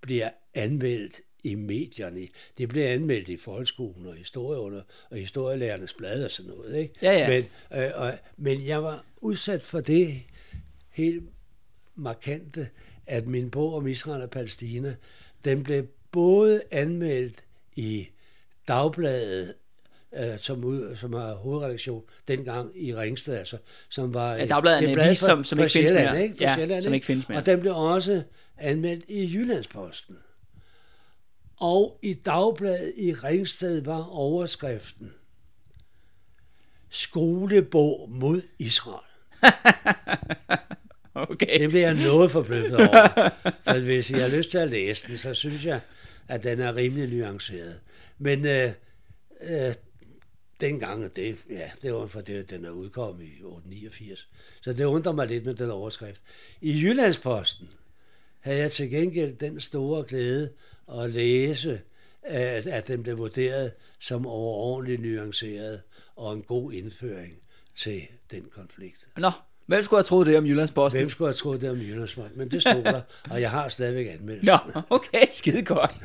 [0.00, 2.28] bliver anmeldt i medierne.
[2.58, 6.76] Det bliver anmeldt i folkeskolen og historieunder og historielærernes blad og sådan noget.
[6.76, 6.94] Ikke?
[7.02, 7.28] Ja, ja.
[7.28, 7.44] Men,
[7.82, 10.20] øh, og, men jeg var udsat for det
[10.90, 11.24] helt
[11.94, 12.68] markante,
[13.06, 14.94] at min bog om Israel og Palæstina,
[15.44, 17.44] den blev både anmeldt
[17.76, 18.08] i
[18.68, 19.54] Dagbladet,
[20.16, 23.56] øh, som, ud, som har hovedredaktion dengang i Ringsted, altså,
[23.88, 26.22] som var Ja, Dagbladet et blad som- som ikke findes mere.
[26.22, 26.34] Ikke?
[26.40, 27.38] Ja, Sjælland, som ikke findes mere.
[27.38, 28.22] Og den blev også
[28.58, 30.16] anmeldt i Jyllandsposten.
[31.60, 35.12] Og i Dagbladet i Ringsted var overskriften
[36.90, 39.06] Skolebog mod Israel.
[41.14, 41.60] Okay.
[41.60, 43.30] Det bliver jeg noget forbløffet over.
[43.64, 45.80] For hvis jeg har lyst til at læse den, så synes jeg,
[46.28, 47.80] at den er rimelig nuanceret.
[48.18, 48.72] Men øh,
[49.42, 49.74] øh,
[50.60, 54.28] dengang, det, ja, det var for det, den er udkommet i 89.
[54.60, 56.20] Så det undrer mig lidt med den overskrift.
[56.60, 57.68] I Jyllandsposten
[58.40, 60.50] havde jeg til gengæld den store glæde
[60.98, 61.80] at læse,
[62.22, 65.80] at, at den blev vurderet som overordentligt nuanceret
[66.16, 67.32] og en god indføring
[67.74, 69.06] til den konflikt.
[69.16, 69.30] Nå,
[69.66, 71.00] hvem skulle have troet det om Jyllandsposten?
[71.00, 72.38] Hvem skulle have troet det om Jyllandsposten?
[72.38, 73.00] Men det stod der,
[73.30, 74.42] og jeg har stadigvæk anmeldt.
[74.42, 74.56] Nå,
[74.90, 76.00] okay, skide godt.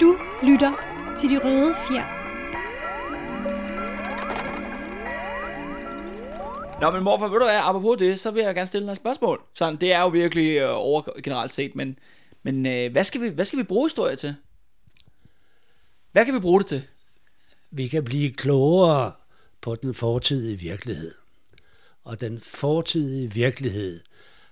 [0.00, 0.72] Du lytter
[1.18, 2.23] til De Røde Fjer.
[6.84, 8.96] Nå, men morfar, ved du hvad, apropos det, så vil jeg gerne stille dig et
[8.96, 9.42] spørgsmål.
[9.54, 11.98] Sådan, det er jo virkelig øh, over generelt set, men,
[12.42, 14.36] men øh, hvad, skal vi, hvad skal vi bruge historie til?
[16.12, 16.82] Hvad kan vi bruge det til?
[17.70, 19.12] Vi kan blive klogere
[19.60, 21.14] på den fortidige virkelighed.
[22.04, 24.00] Og den fortidige virkelighed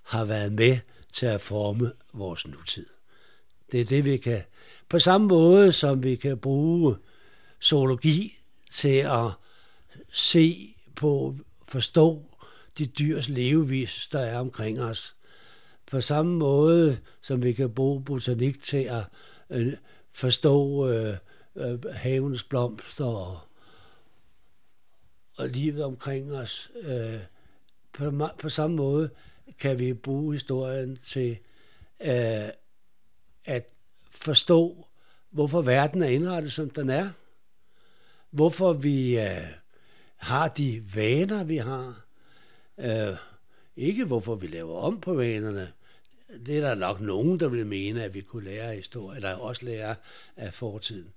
[0.02, 0.78] har været med
[1.12, 2.86] til at forme vores nutid.
[3.72, 4.42] Det er det, vi kan.
[4.88, 6.96] På samme måde, som vi kan bruge
[7.62, 8.38] zoologi
[8.70, 9.30] til at
[10.12, 11.36] se på,
[11.72, 12.24] forstå
[12.78, 15.16] de dyrs levevis, der er omkring os.
[15.86, 19.04] På samme måde, som vi kan bruge botanik til at
[19.50, 19.72] øh,
[20.12, 21.16] forstå øh,
[21.56, 23.40] øh, havens blomster og,
[25.36, 26.70] og livet omkring os.
[26.82, 27.20] Øh,
[27.92, 29.10] på, på samme måde
[29.58, 31.38] kan vi bruge historien til
[32.00, 32.48] øh,
[33.44, 33.72] at
[34.10, 34.86] forstå,
[35.30, 37.10] hvorfor verden er indrettet, som den er.
[38.30, 39.61] Hvorfor vi øh,
[40.22, 42.04] har de vaner, vi har.
[42.78, 43.16] Øh,
[43.76, 45.72] ikke hvorfor vi laver om på vanerne.
[46.46, 49.34] Det er der nok nogen, der vil mene, at vi kunne lære af historie, eller
[49.34, 49.94] også lære
[50.36, 51.12] af fortiden.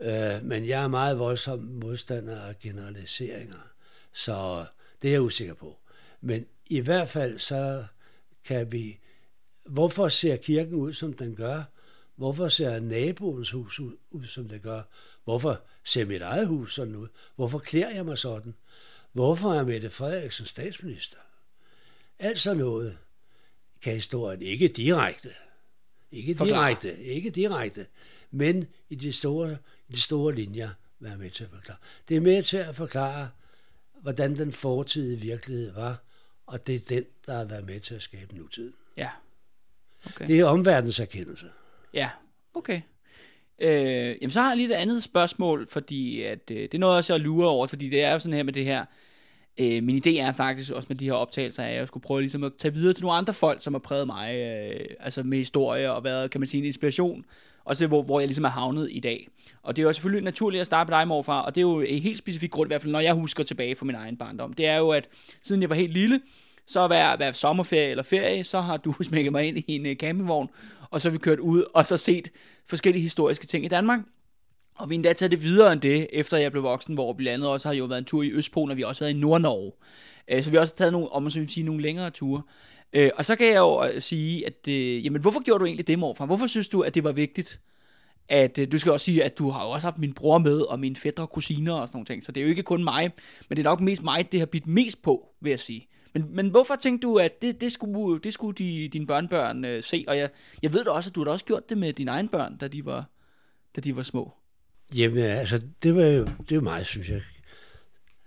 [0.00, 3.70] Øh, men jeg er meget voldsom modstander af generaliseringer,
[4.12, 4.66] så
[5.02, 5.78] det er jeg usikker på.
[6.20, 7.84] Men i hvert fald så
[8.44, 8.98] kan vi,
[9.64, 11.62] hvorfor ser kirken ud, som den gør?
[12.16, 14.82] Hvorfor ser naboens hus ud, ud som det gør?
[15.26, 17.08] Hvorfor ser mit eget hus sådan ud?
[17.36, 18.54] Hvorfor klæder jeg mig sådan?
[19.12, 21.16] Hvorfor er Mette Frederiksen statsminister?
[22.18, 22.98] Alt sådan noget
[23.82, 25.34] kan historien ikke direkte,
[26.12, 26.68] ikke Forklare.
[26.68, 27.86] direkte, ikke direkte,
[28.30, 29.58] men i de store,
[29.88, 31.78] i de store linjer være med til at forklare.
[32.08, 33.30] Det er med til at forklare,
[33.92, 36.02] hvordan den fortidige virkelighed var,
[36.46, 38.74] og det er den, der har været med til at skabe nutiden.
[38.96, 39.10] Ja.
[40.06, 40.26] Okay.
[40.26, 41.50] Det er omverdens erkendelse.
[41.92, 42.10] Ja,
[42.54, 42.80] okay.
[43.58, 46.96] Øh, jamen så har jeg lige et andet spørgsmål, fordi at, øh, det er noget
[46.96, 48.84] jeg så lurer over, fordi det er jo sådan her med det her,
[49.58, 52.44] øh, min idé er faktisk også med de her optagelser, at jeg skulle prøve ligesom
[52.44, 55.92] at tage videre til nogle andre folk, som har præget mig, øh, altså med historie
[55.92, 57.24] og været, kan man sige, en inspiration,
[57.64, 59.28] også så hvor, hvor jeg ligesom er havnet i dag.
[59.62, 61.80] Og det er jo selvfølgelig naturligt at starte med dig, morfar, og det er jo
[61.80, 64.52] en helt specifik grund, i hvert fald når jeg husker tilbage fra min egen barndom.
[64.52, 65.08] Det er jo, at
[65.42, 66.20] siden jeg var helt lille,
[66.66, 69.96] så hver, hver sommerferie eller ferie, så har du smækket mig ind i en øh,
[69.96, 70.48] campingvogn,
[70.90, 72.28] og så har vi kørt ud og så set
[72.66, 74.00] forskellige historiske ting i Danmark.
[74.78, 77.34] Og vi endda taget det videre end det, efter jeg blev voksen, hvor vi blandt
[77.34, 79.18] andet også har jo været en tur i Østpolen, og vi har også været i
[79.18, 79.72] Nordnorge.
[80.28, 82.42] Øh, Så vi har også taget nogle, om man så sige, nogle længere ture.
[82.92, 85.86] Øh, og så kan jeg jo øh, sige, at øh, jamen, hvorfor gjorde du egentlig
[85.86, 86.26] det, morfar?
[86.26, 87.60] Hvorfor synes du, at det var vigtigt?
[88.28, 90.80] At, du skal også sige, at du har jo også haft min bror med, og
[90.80, 92.24] mine fætter og kusiner og sådan nogle ting.
[92.24, 93.10] Så det er jo ikke kun mig,
[93.48, 95.88] men det er nok mest mig, det har bidt mest på, vil jeg sige.
[96.18, 99.82] Men, men hvorfor tænkte du, at det, det skulle, det skulle de, dine børnebørn øh,
[99.82, 100.04] se?
[100.08, 100.30] Og jeg,
[100.62, 102.68] jeg ved da også, at du har også gjort det med dine egne børn, da
[102.68, 103.04] de var,
[103.76, 104.32] da de var små.
[104.94, 107.22] Jamen, altså, det var jo, det er jo mig, synes jeg.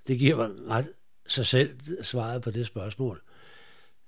[0.08, 0.90] Det giver mig ret
[1.28, 1.70] sig selv
[2.04, 3.22] svaret på det spørgsmål.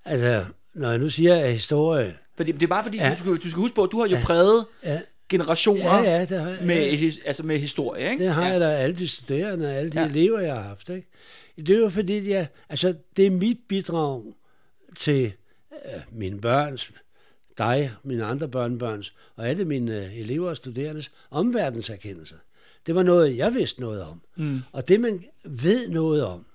[0.06, 2.18] Altså, når jeg nu siger, at historie...
[2.38, 3.08] Fordi, det er bare fordi, ja.
[3.08, 3.12] Ja.
[3.14, 4.24] du, skal, du skal huske på, at du har jo Ja.
[4.24, 8.24] præget Ja, generationer ja, ja det har, med, his- altså med historie, ikke?
[8.24, 8.52] Det har ja.
[8.52, 10.04] jeg da alle de studerende og alle de Ja.
[10.06, 10.10] ja.
[10.10, 10.90] elever, jeg har haft.
[10.90, 11.08] Ikke?
[11.58, 14.34] Det jo fordi, jeg, altså, det er mit bidrag
[14.96, 15.34] til
[15.86, 16.92] øh, mine børns,
[17.58, 22.36] dig, mine andre børnebørns, og alle mine øh, elever og studerendes omverdenserkendelse.
[22.86, 24.22] Det var noget, jeg vidste noget om.
[24.36, 24.60] Mm.
[24.72, 26.46] Og det, man ved noget om,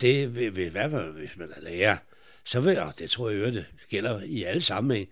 [0.00, 1.96] det vil, vil i hvert fald, hvis man er lærer,
[2.44, 5.08] så vil, og det tror jeg, jo, det gælder i alle sammenhæng,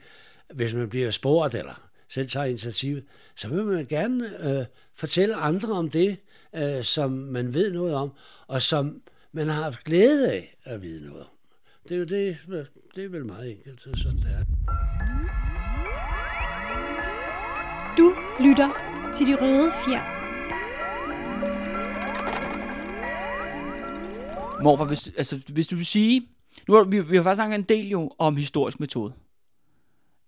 [0.54, 3.00] hvis man bliver spurgt eller selv tager initiativ,
[3.36, 6.16] så vil man gerne øh, fortælle andre om det,
[6.56, 8.12] øh, som man ved noget om,
[8.46, 11.28] og som man har haft glæde af at vide noget om.
[11.88, 12.36] Det er jo det,
[12.94, 14.44] det er vel meget enkelt, så sådan det er.
[17.98, 18.70] Du lytter
[19.14, 20.24] til de røde fjer.
[24.62, 26.28] Morfar, hvis, altså, hvis du vil sige...
[26.68, 29.12] Nu har vi, vi har faktisk snakket en del jo om historisk metode.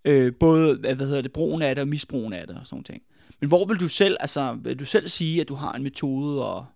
[0.04, 2.84] Øh, både, hvad hedder det, brugen af det og misbrugen af det og sådan nogle
[2.84, 3.02] ting.
[3.40, 6.44] Men hvor vil du selv, altså, vil du selv sige, at du har en metode
[6.44, 6.66] og,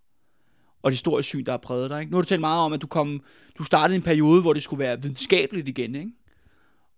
[0.83, 2.11] og et historisk syn, der har præget dig, ikke?
[2.11, 3.23] Nu har du talt meget om, at du kom,
[3.59, 6.11] du startede en periode, hvor det skulle være videnskabeligt igen, ikke?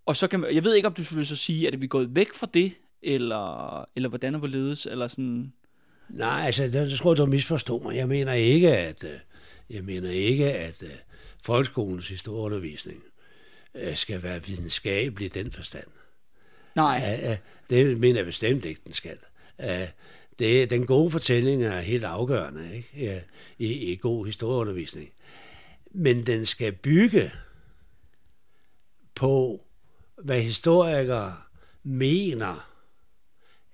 [0.07, 1.88] Og så kan man, jeg ved ikke, om du vil så sige, at vi er
[1.88, 2.72] gået væk fra det,
[3.03, 5.53] eller, eller hvordan og hvorledes, eller sådan...
[6.09, 7.96] Nej, altså, det, jeg tror, du misforstår mig.
[7.96, 9.18] Jeg mener ikke, at, øh,
[9.70, 10.90] jeg mener ikke, at øh,
[11.42, 13.03] folkeskolens historieundervisning
[13.75, 15.87] øh, skal være videnskabelig i den forstand.
[16.75, 17.38] Nej,
[17.70, 19.16] det mener jeg bestemt ikke, den skal.
[19.62, 19.88] Ja,
[20.38, 22.88] det, den gode fortælling er helt afgørende ikke?
[22.96, 23.20] Ja,
[23.59, 25.12] i, i god historieundervisning.
[25.90, 27.33] Men den skal bygge
[29.14, 29.64] på,
[30.16, 31.37] hvad historikere
[31.83, 32.68] mener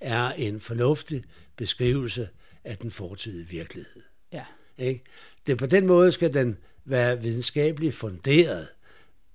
[0.01, 1.25] er en fornuftig
[1.57, 2.29] beskrivelse
[2.65, 4.03] af den fortidige virkelighed.
[4.33, 4.45] ja.
[4.79, 5.03] Ikke?
[5.47, 8.69] Det, på den måde skal den være videnskabeligt funderet,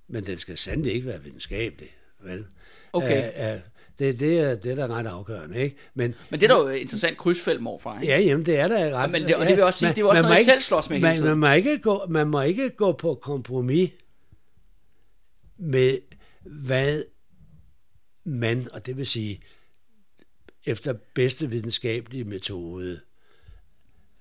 [0.08, 1.96] men den skal sandelig ikke være videnskabelig.
[2.20, 2.46] Vel?
[2.92, 3.52] Okay.
[3.52, 3.60] Uh, uh,
[3.98, 5.58] det, det, er, det er da ret afgørende.
[5.58, 5.76] Ikke?
[5.94, 8.12] Men, Men det er da jo et interessant krydsfelt, morfar, ikke?
[8.12, 9.10] ja, jamen, det er da ret.
[9.12, 10.60] men det- og det vil også sige, det er også man noget, må I selv
[10.60, 11.28] slås med hele man, tiden.
[11.28, 13.90] man, må ikke gå, man må ikke gå på kompromis
[15.56, 15.98] med,
[16.42, 17.02] hvad
[18.24, 19.40] man, og det vil sige,
[20.64, 23.00] efter bedste videnskabelige metode,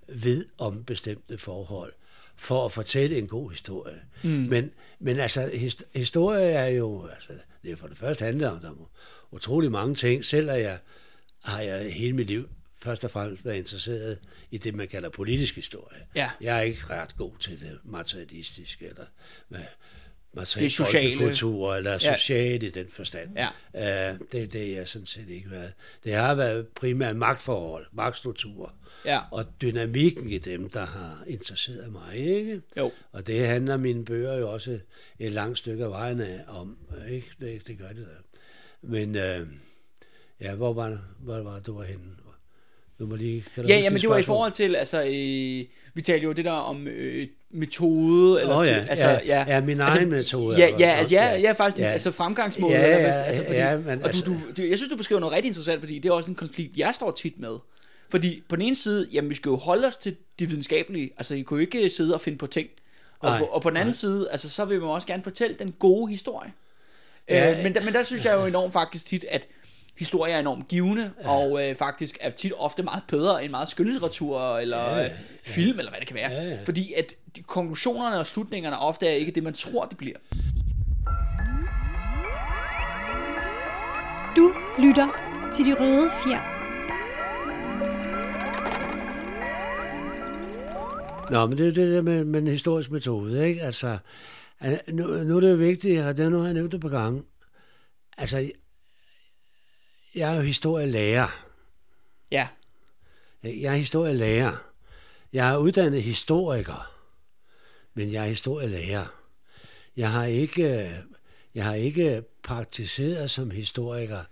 [0.08, 1.94] ved om bestemte forhold,
[2.36, 4.02] for at fortælle en god historie.
[4.24, 4.30] Mm.
[4.30, 8.60] Men, men altså, his, historie er jo, altså, det er for det første handler om,
[8.60, 8.90] der er
[9.32, 10.26] utrolig mange ting.
[10.26, 10.78] Selv er jeg,
[11.44, 12.50] har jeg hele mit liv
[12.84, 14.20] først og fremmest været interesseret
[14.52, 16.00] i det, man kalder politisk historie.
[16.16, 16.30] Ja.
[16.42, 19.06] Jeg er ikke ret god til det materialistiske, eller
[19.48, 19.66] hvad,
[20.36, 21.18] Det sociale.
[21.18, 22.16] kultur, eller Ja.
[22.18, 23.30] socialt i den forstand.
[23.74, 24.12] Ja.
[24.14, 25.74] Uh, det, det er jeg sådan set ikke været.
[26.04, 28.70] Det har været primært magtforhold, magtstrukturer,
[29.06, 29.20] Ja.
[29.32, 32.62] og dynamikken i dem, der har interesseret mig, ikke?
[32.78, 32.92] Jo.
[33.12, 34.80] Og det handler mine bøger jo også
[35.20, 36.78] et langt stykke af vejen af om,
[37.10, 37.28] ikke?
[37.40, 38.40] Det, det gør det da.
[38.82, 39.48] Men, øh,
[40.42, 42.04] ja, hvor var, hvor var du var henne?
[43.00, 46.02] Du må lige, kan Ja, ja, men det var i forhold til, altså, øh, vi
[46.04, 50.10] talte jo det der om øh, metode, eller til, ja, altså, ja, ja, min egen
[50.10, 51.86] metode, Ja, eller ja, altså, ja, Ja, ja, faktisk, ja.
[51.88, 51.92] ja.
[51.94, 54.78] altså fremgangsmåde, Ja, eller, ja, hvad- altså, fordi, ja, men og altså- du, du, jeg
[54.78, 57.40] synes, du beskriver noget rigtig interessant, fordi det er også en konflikt, jeg står tit
[57.40, 57.56] med.
[58.10, 61.36] Fordi på den ene side, jamen, vi skal jo holde os til det videnskabelige, altså,
[61.36, 62.68] I kunne jo ikke sidde og finde på ting.
[63.20, 63.94] Og, Nej, på, og på den anden nej.
[63.94, 66.52] side, altså, så vil man også gerne fortælle den gode historie.
[67.30, 69.48] Ja, øh, men, der, men der synes jeg jo enormt faktisk tit, at
[69.98, 71.30] historie er enormt givende, ja.
[71.30, 75.04] og øh, faktisk er tit ofte meget bedre end meget skønlitteratur, eller Ja, ja, ja.
[75.04, 75.10] ja.
[75.44, 76.32] film, eller hvad det kan være.
[76.32, 76.58] Ja, ja.
[76.66, 80.18] Fordi at de, konklusionerne og slutningerne ofte er ikke det, man tror, det bliver.
[84.36, 85.08] Du lytter
[85.54, 86.50] til de røde fjer.
[91.32, 93.62] Nå, men det er det der med, med en historisk metode, ikke?
[93.62, 93.98] Altså,
[94.60, 96.90] al- nu, nu er det jo vigtigt, og det nu har jeg nævnt det på
[96.90, 97.24] gange.
[98.18, 98.52] Altså,
[100.16, 101.46] jeg er jo historielærer.
[102.32, 102.48] Ja,
[103.44, 104.58] Jeg er historielærer.
[105.34, 106.94] Jeg er uddannet historiker,
[107.94, 109.06] men jeg er historielærer.
[109.98, 110.96] jeg har ikke,
[111.56, 114.24] jeg har ikke praktiseret som historiker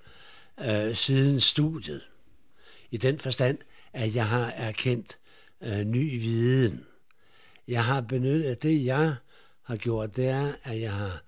[0.59, 2.01] øh, siden studiet.
[2.91, 3.57] I den forstand,
[3.93, 5.17] at jeg har erkendt
[5.61, 6.85] øh, ny viden.
[7.67, 9.15] Jeg har benyttet, det jeg
[9.63, 11.23] har gjort, det er, at jeg har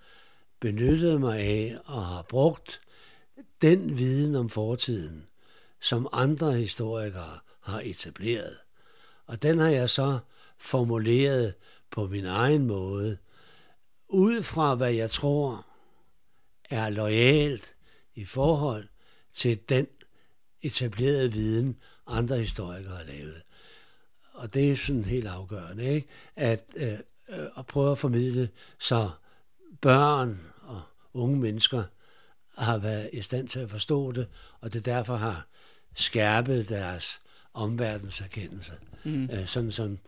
[0.60, 2.80] benyttet mig af og har brugt
[3.62, 5.26] den viden om fortiden,
[5.80, 8.56] som andre historikere har etableret.
[9.26, 10.18] Og den har jeg så
[10.58, 11.54] formuleret
[11.90, 13.18] på min egen måde,
[14.08, 15.66] ud fra hvad jeg tror
[16.70, 17.74] er lojalt
[18.14, 18.88] i forhold
[19.32, 19.86] til den
[20.62, 21.76] etablerede viden,
[22.06, 23.42] andre historikere har lavet.
[24.32, 26.08] Og det er sådan helt afgørende, ikke?
[26.36, 26.92] At, øh,
[27.28, 28.48] øh at prøve at formidle,
[28.78, 29.10] så
[29.80, 30.82] børn og
[31.12, 31.84] unge mennesker
[32.58, 34.26] har været i stand til at forstå det,
[34.60, 35.46] og det derfor har
[35.94, 37.20] skærpet deres
[37.54, 38.72] omverdenserkendelse,
[39.04, 39.30] mm.
[39.32, 39.98] øh, sådan som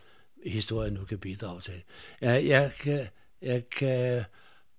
[0.45, 1.81] historien nu kan bidrage til.
[2.21, 3.07] Jeg, jeg, kan,
[3.41, 4.23] jeg kan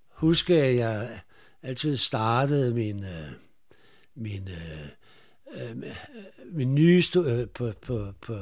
[0.08, 1.20] huske, at jeg
[1.62, 3.30] altid startede min, øh,
[4.14, 4.88] min, øh,
[5.70, 5.76] øh,
[6.44, 8.38] min nye øh, på, på, på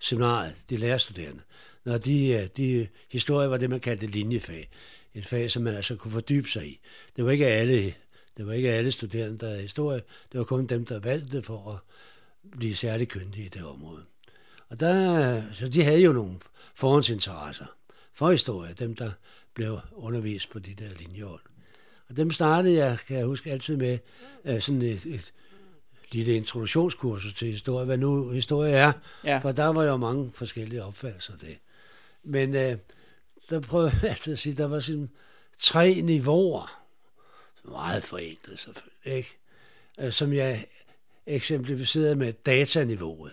[0.00, 1.42] seminariet, de lærerstuderende,
[1.84, 4.70] når de, øh, de historie var det, man kaldte linjefag.
[5.14, 6.80] Et fag, som man altså kunne fordybe sig i.
[7.16, 7.94] Det var ikke alle,
[8.36, 10.02] det var ikke alle studerende, der havde historie.
[10.32, 11.78] Det var kun dem, der valgte det for at
[12.58, 14.02] blive særlig kyndige i det område.
[14.68, 16.34] Og der, så de havde jo nogle
[16.74, 17.66] forhåndsinteresser
[18.12, 19.10] for historie, dem der
[19.54, 21.40] blev undervist på de der linjehold.
[22.08, 23.98] Og dem startede jeg, kan jeg huske, altid med
[24.44, 25.32] uh, sådan et, et
[26.12, 28.92] lille introduktionskursus til historie, hvad nu historie er,
[29.24, 29.38] ja.
[29.38, 31.58] for der var jo mange forskellige opfattelser af det.
[32.22, 32.78] Men uh,
[33.50, 35.10] der prøvede jeg altid at sige, der var sådan
[35.58, 36.81] tre niveauer,
[37.64, 39.38] meget forenklet selvfølgelig, ikke?
[40.04, 40.66] Uh, som jeg
[41.26, 43.32] eksemplificerede med dataniveauet.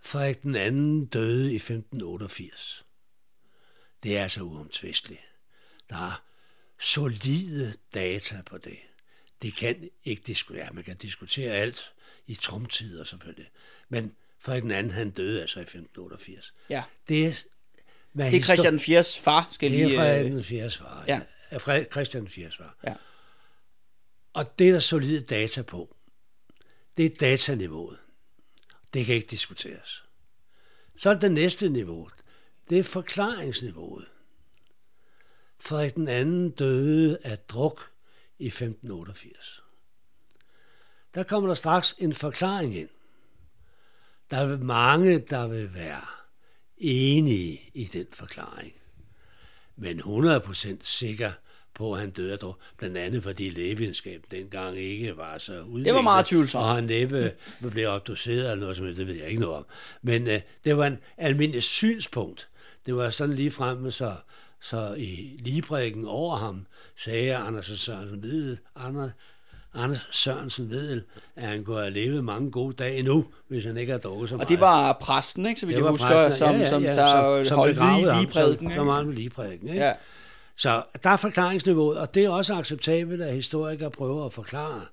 [0.00, 2.84] Frederik den anden døde i 1588.
[4.02, 5.20] Det er altså uomtvisteligt.
[5.90, 6.22] Der er
[6.78, 8.78] solide data på det.
[9.42, 10.68] Det kan ikke diskutere.
[10.72, 11.92] Man kan diskutere alt
[12.26, 13.50] i tromtider selvfølgelig.
[13.88, 16.54] Men Frederik den anden, han døde altså i 1588.
[16.70, 16.82] Ja.
[17.08, 17.30] Det er,
[18.16, 19.04] det er Christian den 4.
[19.18, 19.98] far, skal Det er lige...
[19.98, 20.70] Frederik øh, den 4.
[20.70, 21.04] far.
[21.06, 21.14] ja.
[21.14, 21.20] Ja.
[21.52, 22.50] Frederik, Christian den 4.
[22.58, 22.76] far.
[22.84, 22.94] Ja.
[24.32, 25.96] Og det er der solide data på.
[26.96, 27.98] Det er dataniveauet.
[28.94, 30.04] Det kan ikke diskuteres.
[30.96, 32.10] Så er det næste niveau.
[32.70, 34.06] Det er forklaringsniveauet.
[35.60, 37.90] Frederik den anden døde af druk
[38.38, 39.62] i 1588.
[41.14, 42.88] Der kommer der straks en forklaring ind.
[44.30, 46.06] Der er mange, der vil være
[46.76, 48.77] enige i den forklaring.
[49.78, 51.32] Men 100% sikker
[51.74, 52.58] på, at han døde af druk.
[52.76, 55.84] Blandt andet fordi lægevidenskab dengang ikke var så udviklet.
[55.84, 56.64] Det var meget tvivlsomt.
[56.64, 57.32] Og han næppe
[57.70, 59.66] blev obduceret eller noget som helst, det ved jeg ikke noget om.
[60.02, 62.48] Men øh, det var en almindelig synspunkt.
[62.86, 64.14] Det var sådan lige fremme, så,
[64.60, 66.66] så i ligebrækken over ham
[66.96, 69.10] sagde Anders Sørensen Vedel, Anders,
[69.74, 71.02] Anders Sørensen Vedel,
[71.36, 74.36] at han kunne have levet mange gode dage endnu, hvis han ikke havde drukket så
[74.36, 74.44] meget.
[74.44, 76.82] Og det var præsten, ikke, så vidt Det jeg husker, præsten, som, ja, ja, som,
[76.82, 78.70] ja, så som holdt lige, lige prædiken.
[78.70, 79.80] Som, som meget med ligeprædiken, ikke?
[79.80, 79.92] Ja.
[80.56, 84.86] Så der er forklaringsniveauet, og det er også acceptabelt, at historikere prøver at forklare.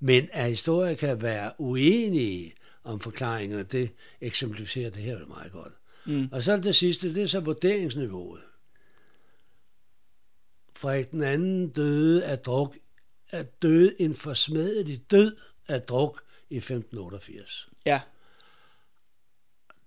[0.00, 2.54] Men at historikere kan være uenige
[2.84, 3.90] om forklaringerne, det
[4.20, 5.72] eksemplificerer det her meget godt.
[6.04, 6.28] Mm.
[6.32, 8.40] Og så det sidste, det er så vurderingsniveauet.
[10.76, 12.76] Frederik den anden døde af druk,
[13.32, 15.36] af døde en forsmedelig død
[15.68, 18.00] af druk i 1588 Ja.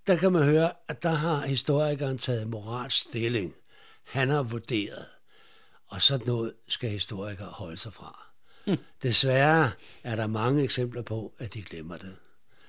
[0.08, 3.54] der kan man høre, at der har historikeren taget moralsk stilling.
[4.04, 5.06] Han har vurderet.
[5.88, 8.26] Og sådan noget skal historikere holde sig fra.
[8.68, 8.78] Mm.
[9.04, 9.72] Desværre
[10.04, 12.16] er der mange eksempler på, at de glemmer det.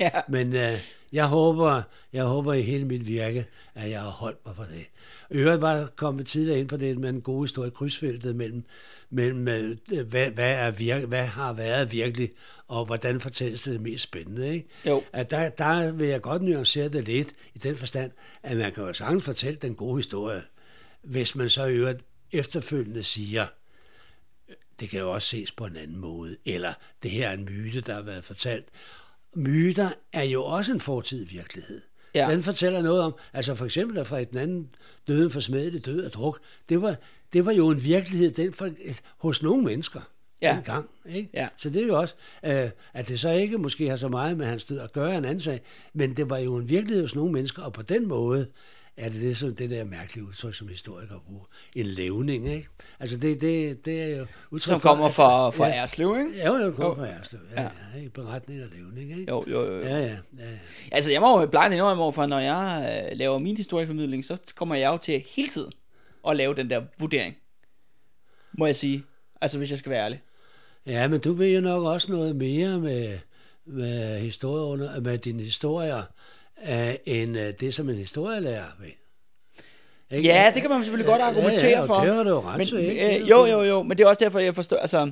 [0.01, 0.11] Ja.
[0.29, 0.73] Men øh,
[1.15, 4.87] jeg håber, jeg håber i hele mit virke, at jeg har holdt mig for det.
[5.31, 8.65] Øvrigt var kommet tidligere ind på det med en god historie, krydsfeltet mellem,
[9.11, 12.31] mellem øh, hvad, hvad, er virke, hvad har været virkelig,
[12.69, 14.55] og hvordan fortælles det mest spændende.
[14.55, 14.69] Ikke?
[14.87, 15.03] Jo.
[15.13, 18.11] At der, der vil jeg godt nuancere det lidt, i den forstand,
[18.43, 20.43] at man kan jo sagtens fortælle den gode historie,
[21.03, 22.01] hvis man så i øvrigt
[22.33, 23.47] efterfølgende siger,
[24.81, 27.81] det kan jo også ses på en anden måde, eller det her er en myte,
[27.81, 28.69] der har været fortalt.
[29.35, 31.81] Myter er jo også en fortidig virkelighed.
[32.15, 32.29] Ja.
[32.31, 34.69] Den fortæller noget om, altså for eksempel, at Frederik den anden
[35.09, 36.97] døde for smadelig død af druk, det var,
[37.33, 38.71] det var jo en virkelighed den for,
[39.19, 40.01] hos nogle mennesker
[40.43, 40.55] Ja.
[40.55, 40.91] dengang.
[41.09, 41.31] Ikke?
[41.35, 41.49] Ja.
[41.57, 42.15] Så det er jo også,
[42.45, 45.25] øh, at det så ikke måske har så meget med hans død at gøre en
[45.25, 45.61] anden sag,
[45.93, 48.47] men det var jo en virkelighed hos nogle mennesker, og på den måde
[48.97, 51.45] er det det, som det der mærkelige udtryk, som historikere bruger.
[51.77, 52.69] En levning, ikke?
[53.01, 56.37] Altså det, det, det er jo udtryk Som kommer fra, fra ja, Erslev, ikke?
[56.37, 56.95] Ja, jo, det kommer Jo.
[56.95, 57.41] fra Erslev.
[57.57, 57.69] Ja, Ja.
[57.95, 57.99] ja.
[57.99, 58.11] ikke?
[58.11, 59.31] Beretning og levning, ikke?
[59.31, 59.81] Jo, jo, jo.
[59.81, 60.45] Ja, ja, ja.
[60.93, 64.75] Altså, jeg må jo blege indrømme, for når jeg øh, laver min historieformidling, så kommer
[64.75, 65.73] jeg jo til hele tiden
[66.29, 67.37] at lave den der vurdering.
[68.59, 69.05] Må jeg sige.
[69.41, 70.23] Altså, hvis jeg skal være ærlig.
[70.87, 73.19] Ja, men du ved jo nok også noget mere med,
[73.67, 76.03] med, historier, med dine historier,
[76.63, 78.91] uh, end uh, det, som en historielærer ved.
[80.11, 80.29] Ikke?
[80.29, 82.01] Ja, det kan man selvfølgelig godt argumentere ja, ja, for.
[82.01, 83.21] det har du jo ret men, til, ikke?
[83.21, 85.11] øh, jo, jo, jo, men det er også derfor, jeg forstår, altså,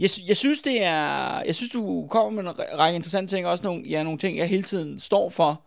[0.00, 3.64] jeg, jeg synes, det er, jeg synes, du kommer med en række interessante ting, også
[3.64, 5.62] nogle, ja, nogle ting, jeg hele tiden står for,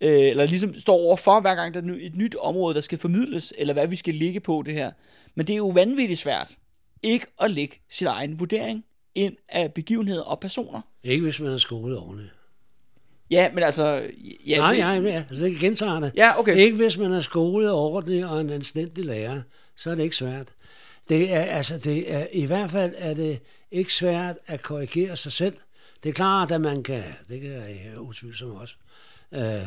[0.00, 2.80] øh, eller ligesom står over for, hver gang der er nu- et nyt område, der
[2.80, 4.90] skal formidles, eller hvad vi skal ligge på det her.
[5.34, 6.56] Men det er jo vanvittigt svært,
[7.02, 8.84] ikke at lægge sin egen vurdering
[9.14, 10.80] ind af begivenheder og personer.
[11.02, 12.30] Ikke hvis man er skolet ordentligt.
[13.30, 14.08] Ja, men altså...
[14.46, 16.12] Ja, nej, det, nej, men altså, det gentager det.
[16.16, 16.56] Ja, okay.
[16.56, 19.42] Ikke hvis man er skolet ordentligt og en anstændig lærer,
[19.76, 20.46] så er det ikke svært.
[21.08, 23.38] Det er, altså, det er, I hvert fald er det
[23.70, 25.54] ikke svært at korrigere sig selv.
[26.02, 28.74] Det er klart, at man kan, det kan jeg utvivlsomt også,
[29.32, 29.66] øh,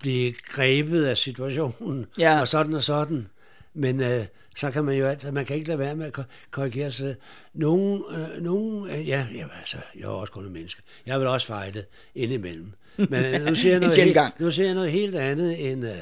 [0.00, 2.40] blive grebet af situationen, Ja.
[2.40, 3.28] og sådan og sådan.
[3.74, 4.24] Men øh,
[4.56, 7.14] så kan man jo altid, man kan ikke lade være med at ko- korrigere sig.
[7.54, 10.82] Nogen, øh, nogen øh, ja, ja, altså, jeg er også kun en menneske.
[11.06, 11.84] Jeg vil også fejle
[12.14, 12.72] indimellem.
[12.96, 15.96] Men øh, nu siger jeg noget, helt, nu siger jeg noget helt andet end, øh,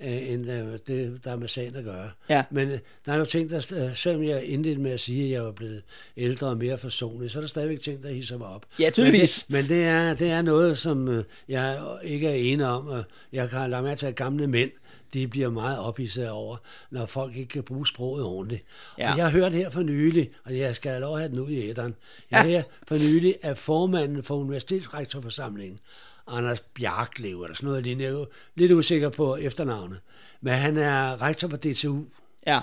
[0.00, 2.10] øh, end øh, det, der er med sagen at gøre.
[2.28, 2.44] Ja.
[2.50, 5.30] Men øh, der er jo ting, der, øh, selvom jeg indledte med at sige, at
[5.30, 5.82] jeg var blevet
[6.16, 8.66] ældre og mere forsonlig, så er der stadigvæk ting, der hisser mig op.
[8.80, 9.44] Ja, tydeligvis.
[9.48, 13.02] Men det, men det, er, det er noget, som øh, jeg ikke er enig om.
[13.32, 14.70] Jeg kan lade mærke til, at gamle mænd,
[15.12, 16.56] de bliver meget ophidset over,
[16.90, 18.62] når folk ikke kan bruge sproget ordentligt.
[18.98, 19.10] Ja.
[19.12, 21.38] Og jeg har hørt her for nylig, og jeg skal have lov at have den
[21.38, 21.94] ud i æderen,
[22.30, 22.50] jeg Ja.
[22.50, 25.78] her for nylig, at formanden for Universitetsrektorforsamlingen,
[26.26, 30.00] Anders Bjarklev, eller sådan noget lignende, jeg er jo lidt usikker på efternavnet,
[30.40, 32.04] men han er rektor på DTU,
[32.46, 32.60] Ja.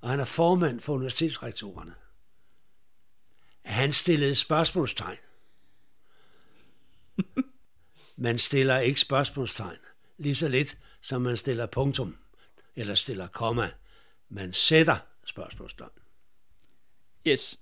[0.00, 1.94] og han er formand for universitetsrektorerne.
[3.62, 5.16] Han stillede spørgsmålstegn.
[8.16, 9.76] Man stiller ikke spørgsmålstegn
[10.18, 12.16] lige så lidt, som man stiller punktum
[12.76, 13.70] eller stiller komma.
[14.28, 15.90] Man sætter spørgsmålstegn.
[17.26, 17.58] Yes.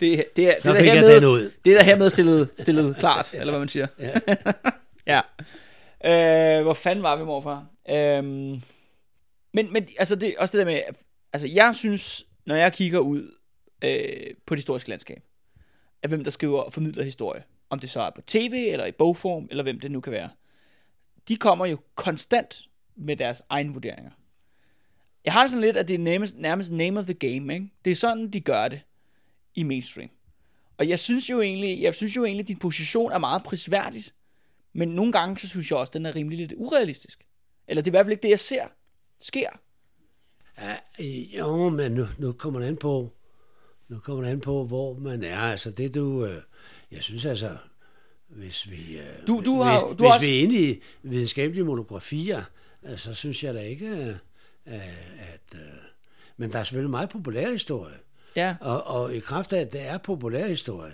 [0.00, 3.30] Det, det, er, Så det, er der hermed, det er der hermed stillet, stillet klart,
[3.34, 3.86] eller hvad man siger.
[3.98, 4.14] Ja.
[5.06, 5.20] ja.
[6.04, 7.66] Øh, hvor fanden var vi, morfar?
[7.88, 8.24] Øh,
[9.52, 10.82] men, men altså, det, også det der med,
[11.32, 13.34] altså jeg synes, når jeg kigger ud
[13.84, 15.22] øh, på det historiske landskab,
[16.02, 18.92] af hvem der skriver og formidler historie, om det så er på tv, eller i
[18.92, 20.28] bogform, eller hvem det nu kan være,
[21.28, 22.60] de kommer jo konstant
[22.96, 24.10] med deres egne vurderinger.
[25.24, 27.68] Jeg har det sådan lidt, at det er nærmest, nærmest name of the game, ikke?
[27.84, 28.80] Det er sådan, de gør det
[29.54, 30.10] i mainstream.
[30.78, 34.14] Og jeg synes jo egentlig, jeg synes jo egentlig, at din position er meget prisværdigt.
[34.72, 37.26] Men nogle gange, så synes jeg også, at den er rimelig lidt urealistisk.
[37.68, 38.64] Eller det er i hvert fald ikke det, jeg ser
[39.20, 39.48] sker.
[40.60, 40.76] Ja,
[41.38, 43.12] jo, men nu, nu kommer det an på,
[43.88, 45.38] nu kommer det an på, hvor man er.
[45.38, 46.42] Altså det du, øh,
[46.90, 47.56] jeg synes altså,
[48.28, 51.64] hvis vi, øh, Du- du har- hvis, du hvis også- vi er inde i videnskabelige
[51.64, 52.42] monografier,
[52.82, 54.14] øh, så synes jeg da ikke, øh,
[55.34, 55.60] at, øh,
[56.36, 57.94] men der er selvfølgelig meget populær historie.
[58.36, 58.56] Ja.
[58.60, 60.92] Og, og i kraft af, at det er populær historie,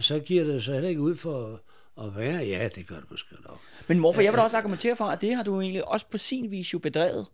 [0.00, 1.60] så giver det så heller ikke ud for
[2.00, 3.60] at være, ja, det gør det måske nok.
[3.88, 6.18] Men morfar, jeg vil da også argumentere for, at det har du egentlig også på
[6.18, 7.26] sin vis jo bedrevet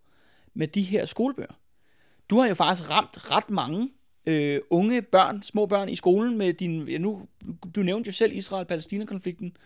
[0.54, 1.58] med de her skolebøger.
[2.30, 3.90] Du har jo faktisk ramt ret mange
[4.26, 7.28] øh, unge børn, små børn i skolen med din, ja, nu,
[7.74, 9.56] du nævnte jo selv Israel-Palæstina-konflikten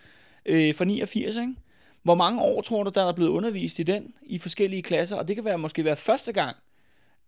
[0.46, 1.54] øh, fra 89, ikke?
[2.02, 5.16] Hvor mange år tror du, der er blevet undervist i den i forskellige klasser?
[5.16, 6.56] Og det kan være måske være første gang,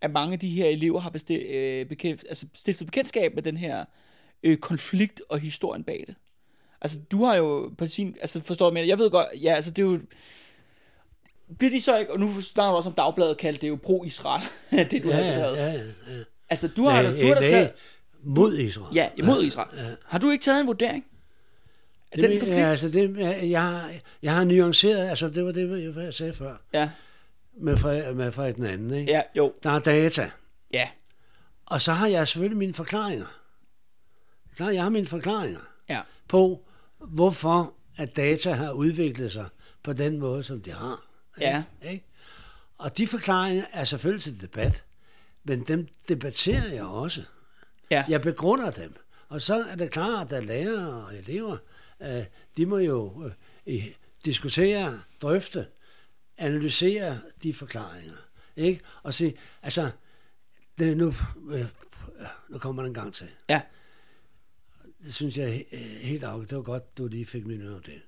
[0.01, 3.57] at mange af de her elever har besti- øh, bekendt, altså stiftet bekendtskab med den
[3.57, 3.85] her
[4.43, 6.15] øh, konflikt og historien bag det.
[6.83, 8.15] Altså, du har jo på sin...
[8.21, 9.27] Altså, forstår du, men jeg ved godt...
[9.41, 9.99] Ja, altså, det er jo...
[11.59, 12.11] Bliver de så ikke...
[12.13, 14.43] Og nu snakker du også om dagbladet kaldt det er jo pro-Israel,
[14.91, 15.57] det du Ja, har ja, bedrevet.
[15.57, 16.23] ja, ja.
[16.49, 17.71] Altså, du har, Nej, du har da taget...
[18.23, 18.95] mod Israel.
[18.95, 19.97] Ja, imod Israel.
[20.05, 21.05] Har du ikke taget en vurdering?
[22.11, 22.59] Af Det, den konflikt?
[22.61, 26.33] ja, altså det, jeg, jeg, har, jeg har nuanceret, altså det var det, jeg sagde
[26.33, 26.89] før, Ja,
[27.57, 28.93] med Frederik, med Frederik den anden.
[28.99, 29.11] Ikke?
[29.11, 29.53] ja, jo.
[29.63, 30.31] Der er data,
[30.73, 30.87] Ja,
[31.65, 33.39] og så har jeg selvfølgelig mine forklaringer.
[34.55, 35.59] Klar, jeg har mine forklaringer
[35.89, 36.01] ja.
[36.27, 36.65] på,
[37.07, 39.47] hvorfor at data har udviklet sig
[39.83, 41.05] på den måde, som de har.
[41.37, 41.47] Ikke?
[41.49, 41.63] Ja.
[41.91, 42.05] Ikke?
[42.77, 44.85] Og de forklaringer er selvfølgelig til debat,
[45.43, 47.23] men dem debatterer jeg også.
[47.91, 48.95] Ja, Jeg begrunder dem.
[49.29, 51.57] Og så er det klart, at lærere og elever,
[52.01, 52.23] øh,
[52.57, 53.31] de må jo
[53.67, 53.85] øh,
[54.25, 55.65] diskutere, drøfte,
[56.37, 58.15] analysere de forklaringer.
[58.55, 58.81] Ikke?
[59.03, 59.89] Og se, altså,
[60.79, 61.13] det, nu,
[61.51, 61.65] øh,
[62.49, 63.27] nu kommer der en gang til.
[63.49, 63.61] ja.
[65.03, 66.49] Det synes jeg øh, helt afgørende.
[66.49, 68.01] Det var godt, du lige fik min øre det.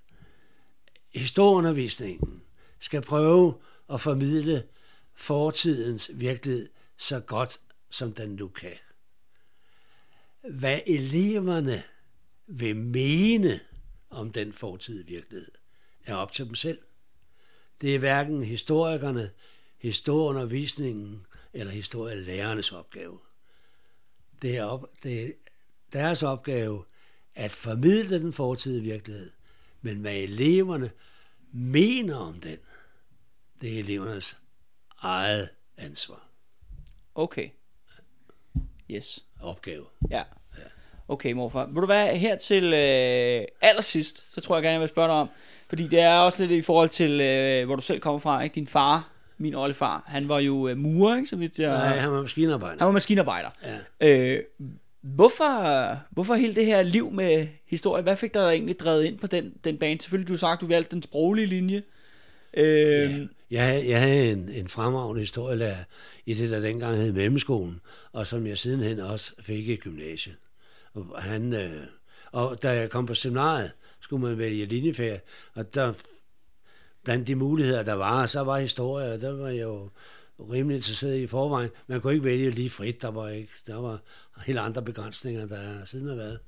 [1.16, 2.42] Historieundervisningen
[2.80, 4.64] skal prøve at formidle
[5.14, 8.78] fortidens virkelighed så godt, som den nu kan.
[10.50, 11.84] Hvad eleverne
[12.48, 13.60] vil mene
[14.10, 15.52] om den fortidige virkelighed,
[16.06, 16.82] er op til dem selv.
[17.82, 19.32] Det er hverken historikerne,
[19.78, 23.20] historieundervisningen eller historielærernes opgave.
[24.42, 25.32] Det er, op, det er
[25.96, 26.84] deres opgave
[27.36, 29.32] at formidle den fortidige virkelighed,
[29.82, 30.92] men hvad eleverne
[31.52, 32.58] mener om den,
[33.62, 34.38] det er elevernes
[35.02, 36.28] eget ansvar.
[37.16, 37.50] Okay.
[38.92, 39.26] Yes.
[39.42, 39.86] Opgave.
[40.12, 40.24] Ja.
[41.08, 41.66] Okay, morfar.
[41.66, 45.16] Vil du være her til øh, allersidst, så tror jeg gerne, jeg vil spørge dig
[45.16, 45.30] om.
[45.68, 48.56] Fordi det er også lidt i forhold til, øh, hvor du selv kommer fra, ikke?
[48.56, 51.30] Din far, min oldefar, han var jo øh, murer, ikke?
[51.30, 51.70] Så vidt jeg...
[51.70, 52.78] Nej, han var maskinarbejder.
[52.80, 53.50] Han var maskinarbejder.
[53.64, 54.08] Ja.
[54.08, 54.44] Øh,
[55.06, 58.04] hvorfor, hvorfor hele det her liv med historie?
[58.04, 60.02] Hvad fik dig egentlig drevet ind på den, den bane?
[60.02, 61.84] Selvfølgelig, du har sagt, du valgte den sproglige linje.
[62.54, 63.26] Øh, ja.
[63.52, 65.84] Jeg, jeg havde en, en fremragende historielærer
[66.26, 67.80] i det, der dengang hed Mellemskolen,
[68.12, 70.36] og som jeg sidenhen også fik i gymnasiet.
[70.94, 71.84] Og, han, øh,
[72.32, 75.22] og da jeg kom på seminariet, skulle man vælge linjefag,
[75.54, 75.94] og der,
[77.04, 79.90] blandt de muligheder, der var, så var historie, og der var jeg jo
[80.40, 81.70] rimelig interesseret i forvejen.
[81.88, 84.00] Man kunne ikke vælge lige frit, der var, ikke, der var
[84.46, 86.40] helt andre begrænsninger, der siden har været.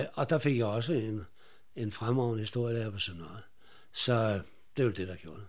[0.00, 1.20] Øh, og der fik jeg også en,
[1.76, 3.42] en fremragende historielærer på seminariet.
[3.92, 4.32] Så
[4.76, 5.46] det er jo det, der gjorde det.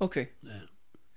[0.00, 0.26] Okay.
[0.44, 0.48] Ja.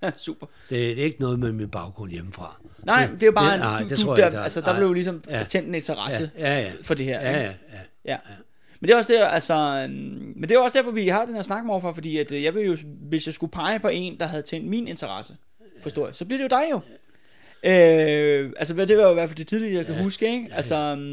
[0.03, 0.47] Ja, super.
[0.69, 2.61] Det er ikke noget med min baggrund hjemmefra.
[2.83, 4.39] Nej, det er jo bare, det, nej, du, det du, tror der, jeg ikke.
[4.39, 4.75] altså, der Nej.
[4.77, 5.43] blev jo ligesom Ja.
[5.43, 6.73] tændt en interesse ja, ja, ja.
[6.81, 7.21] for det her.
[7.21, 7.59] Ja, ikke?
[7.71, 7.79] ja, ja.
[8.05, 8.17] Ja.
[8.79, 9.93] Men det er også der, altså, øhm,
[10.35, 12.55] men det er også derfor, vi har den her snak, morfar, fordi at, øh, jeg
[12.55, 15.37] vil jo, hvis jeg skulle pege på en, der havde tændt min interesse
[15.81, 16.79] for historie, så bliver det jo dig jo.
[17.63, 20.01] Øh, altså, det var jo i hvert fald det tidligere, jeg kan Ja.
[20.03, 20.47] huske, ikke?
[20.51, 21.07] Altså,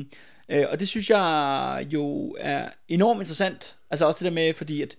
[0.48, 3.76] øh, og det synes jeg jo er enormt interessant.
[3.90, 4.96] Altså også det der med, fordi at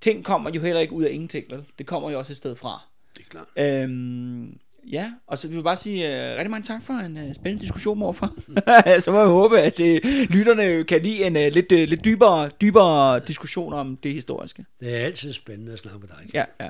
[0.00, 1.64] ting kommer jo heller ikke ud af ingenting, vel?
[1.78, 2.82] Det kommer jo også et sted fra.
[3.16, 3.46] Det er klart.
[3.82, 4.58] Øhm,
[4.90, 7.62] ja, og så vil jeg bare sige uh, rigtig mange tak for en uh, spændende
[7.62, 8.32] diskussion, morfar.
[9.00, 9.86] så må jeg håbe, at uh,
[10.30, 14.64] lytterne kan lide en uh, lidt, uh, lidt dybere, dybere diskussion om det historiske.
[14.80, 16.30] Det er altid spændende at snakke med dig.
[16.34, 16.68] Ja, ja.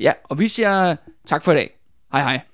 [0.00, 1.78] Ja, og vi siger tak for i dag.
[2.12, 2.46] は嗨、